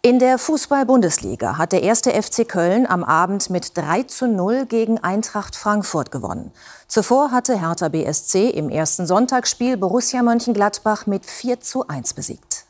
In 0.00 0.18
der 0.18 0.38
Fußball-Bundesliga 0.38 1.58
hat 1.58 1.72
der 1.72 1.82
erste 1.82 2.10
FC 2.10 2.48
Köln 2.48 2.86
am 2.86 3.04
Abend 3.04 3.50
mit 3.50 3.76
3 3.76 4.04
zu 4.04 4.28
0 4.28 4.64
gegen 4.64 4.96
Eintracht 4.96 5.54
Frankfurt 5.54 6.10
gewonnen. 6.10 6.52
Zuvor 6.88 7.32
hatte 7.32 7.60
Hertha 7.60 7.90
BSC 7.90 8.48
im 8.48 8.70
ersten 8.70 9.06
Sonntagsspiel 9.06 9.76
Borussia 9.76 10.22
Mönchengladbach 10.22 11.06
mit 11.06 11.26
4 11.26 11.60
zu 11.60 11.86
1 11.86 12.14
besiegt. 12.14 12.64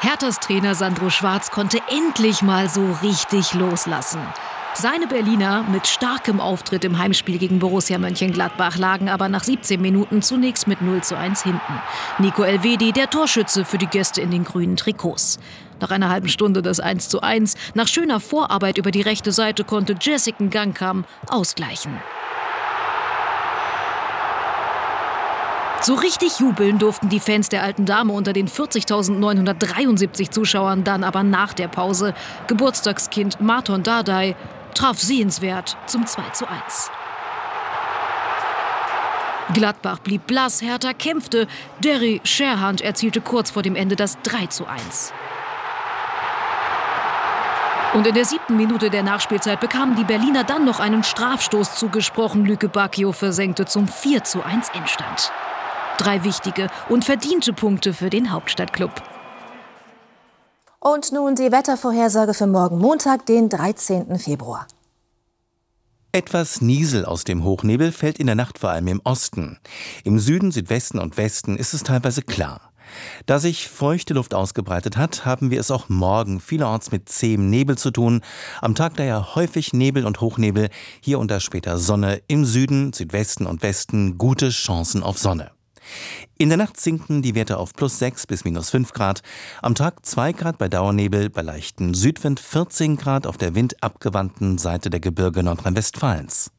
Herthas 0.00 0.40
Trainer 0.40 0.74
Sandro 0.74 1.10
Schwarz 1.10 1.50
konnte 1.50 1.78
endlich 1.90 2.40
mal 2.40 2.70
so 2.70 2.96
richtig 3.02 3.52
loslassen. 3.52 4.22
Seine 4.76 5.06
Berliner 5.06 5.62
mit 5.70 5.86
starkem 5.86 6.40
Auftritt 6.40 6.84
im 6.84 6.98
Heimspiel 6.98 7.38
gegen 7.38 7.60
Borussia 7.60 7.96
Mönchengladbach 7.96 8.76
lagen 8.76 9.08
aber 9.08 9.28
nach 9.28 9.44
17 9.44 9.80
Minuten 9.80 10.20
zunächst 10.20 10.66
mit 10.66 10.82
0 10.82 11.00
zu 11.00 11.16
1 11.16 11.44
hinten. 11.44 11.80
Nico 12.18 12.42
Elvedi, 12.42 12.90
der 12.90 13.08
Torschütze 13.08 13.64
für 13.64 13.78
die 13.78 13.86
Gäste 13.86 14.20
in 14.20 14.32
den 14.32 14.42
grünen 14.42 14.76
Trikots. 14.76 15.38
Nach 15.80 15.92
einer 15.92 16.08
halben 16.08 16.28
Stunde 16.28 16.60
das 16.60 16.80
1 16.80 17.08
zu 17.08 17.20
1. 17.20 17.54
Nach 17.74 17.86
schöner 17.86 18.18
Vorarbeit 18.18 18.76
über 18.76 18.90
die 18.90 19.02
rechte 19.02 19.30
Seite 19.30 19.62
konnte 19.62 19.94
Jessica 20.00 20.44
Gangkam 20.46 21.04
ausgleichen. 21.28 21.92
So 25.82 25.94
richtig 25.94 26.40
jubeln 26.40 26.78
durften 26.78 27.10
die 27.10 27.20
Fans 27.20 27.50
der 27.50 27.62
alten 27.62 27.84
Dame 27.84 28.12
unter 28.12 28.32
den 28.32 28.48
40.973 28.48 30.30
Zuschauern 30.30 30.82
dann 30.82 31.04
aber 31.04 31.22
nach 31.22 31.52
der 31.52 31.68
Pause. 31.68 32.14
Geburtstagskind 32.46 33.40
Marton 33.40 33.82
Dardai 33.82 34.34
traf 34.74 34.98
sehenswert 34.98 35.76
zum 35.86 36.06
2 36.06 36.22
zu 36.30 36.46
1. 36.48 36.90
Gladbach 39.52 39.98
blieb 39.98 40.26
blass, 40.26 40.62
Hertha 40.62 40.92
kämpfte. 40.92 41.46
Derry 41.78 42.20
Sherhand 42.24 42.80
erzielte 42.80 43.20
kurz 43.20 43.50
vor 43.50 43.62
dem 43.62 43.76
Ende 43.76 43.96
das 43.96 44.18
3 44.22 44.46
zu 44.46 44.66
1. 44.66 45.12
Und 47.94 48.08
in 48.08 48.14
der 48.14 48.24
siebten 48.24 48.56
Minute 48.56 48.90
der 48.90 49.04
Nachspielzeit 49.04 49.60
bekamen 49.60 49.94
die 49.94 50.02
Berliner 50.02 50.42
dann 50.42 50.64
noch 50.64 50.80
einen 50.80 51.04
Strafstoß 51.04 51.76
zugesprochen. 51.76 52.44
Lüke 52.44 52.68
Bacchio 52.68 53.12
versenkte 53.12 53.66
zum 53.66 53.86
4 53.86 54.24
zu 54.24 54.42
1 54.42 54.70
Endstand. 54.70 55.30
Drei 55.98 56.24
wichtige 56.24 56.66
und 56.88 57.04
verdiente 57.04 57.52
Punkte 57.52 57.94
für 57.94 58.10
den 58.10 58.32
Hauptstadtklub. 58.32 59.13
Und 60.86 61.12
nun 61.12 61.34
die 61.34 61.50
Wettervorhersage 61.50 62.34
für 62.34 62.46
morgen 62.46 62.76
Montag, 62.76 63.24
den 63.24 63.48
13. 63.48 64.18
Februar. 64.18 64.66
Etwas 66.12 66.60
Niesel 66.60 67.06
aus 67.06 67.24
dem 67.24 67.42
Hochnebel 67.42 67.90
fällt 67.90 68.18
in 68.18 68.26
der 68.26 68.36
Nacht 68.36 68.58
vor 68.58 68.68
allem 68.68 68.88
im 68.88 69.00
Osten. 69.02 69.58
Im 70.04 70.18
Süden, 70.18 70.52
Südwesten 70.52 70.98
und 70.98 71.16
Westen 71.16 71.56
ist 71.56 71.72
es 71.72 71.84
teilweise 71.84 72.20
klar. 72.20 72.70
Da 73.24 73.38
sich 73.38 73.66
feuchte 73.70 74.12
Luft 74.12 74.34
ausgebreitet 74.34 74.98
hat, 74.98 75.24
haben 75.24 75.50
wir 75.50 75.58
es 75.58 75.70
auch 75.70 75.88
morgen 75.88 76.38
vielerorts 76.38 76.92
mit 76.92 77.08
zähem 77.08 77.48
Nebel 77.48 77.78
zu 77.78 77.90
tun. 77.90 78.20
Am 78.60 78.74
Tag 78.74 78.94
daher 78.96 79.34
häufig 79.36 79.72
Nebel 79.72 80.04
und 80.04 80.20
Hochnebel, 80.20 80.68
hier 81.00 81.18
da 81.24 81.40
später 81.40 81.78
Sonne, 81.78 82.20
im 82.28 82.44
Süden, 82.44 82.92
Südwesten 82.92 83.46
und 83.46 83.62
Westen 83.62 84.18
gute 84.18 84.50
Chancen 84.50 85.02
auf 85.02 85.16
Sonne. 85.16 85.50
In 86.38 86.48
der 86.48 86.58
Nacht 86.58 86.80
sinken 86.80 87.22
die 87.22 87.34
Werte 87.34 87.58
auf 87.58 87.74
plus 87.74 87.98
6 87.98 88.26
bis 88.26 88.44
minus 88.44 88.70
5 88.70 88.92
Grad. 88.92 89.22
Am 89.62 89.74
Tag 89.74 90.04
2 90.04 90.32
Grad 90.32 90.58
bei 90.58 90.68
Dauernebel, 90.68 91.30
bei 91.30 91.42
leichten 91.42 91.94
Südwind 91.94 92.40
14 92.40 92.96
Grad 92.96 93.26
auf 93.26 93.36
der 93.36 93.54
windabgewandten 93.54 94.58
Seite 94.58 94.90
der 94.90 95.00
Gebirge 95.00 95.42
Nordrhein-Westfalens. 95.42 96.50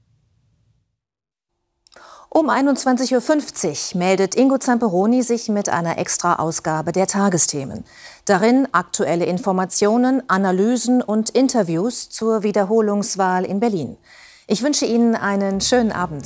Um 2.36 2.50
21.50 2.50 3.94
Uhr 3.94 4.00
meldet 4.00 4.36
Ingo 4.36 4.58
Zamperoni 4.58 5.24
sich 5.24 5.48
mit 5.48 5.70
einer 5.70 5.98
Extra-Ausgabe 5.98 6.92
der 6.92 7.08
Tagesthemen. 7.08 7.86
Darin 8.26 8.68
aktuelle 8.74 9.24
Informationen, 9.24 10.22
Analysen 10.28 11.02
und 11.02 11.30
Interviews 11.30 12.10
zur 12.10 12.44
Wiederholungswahl 12.44 13.46
in 13.46 13.62
Berlin. 13.62 13.96
Ich 14.48 14.64
wünsche 14.64 14.86
Ihnen 14.86 15.16
einen 15.16 15.62
schönen 15.62 15.94
Abend. 15.94 16.26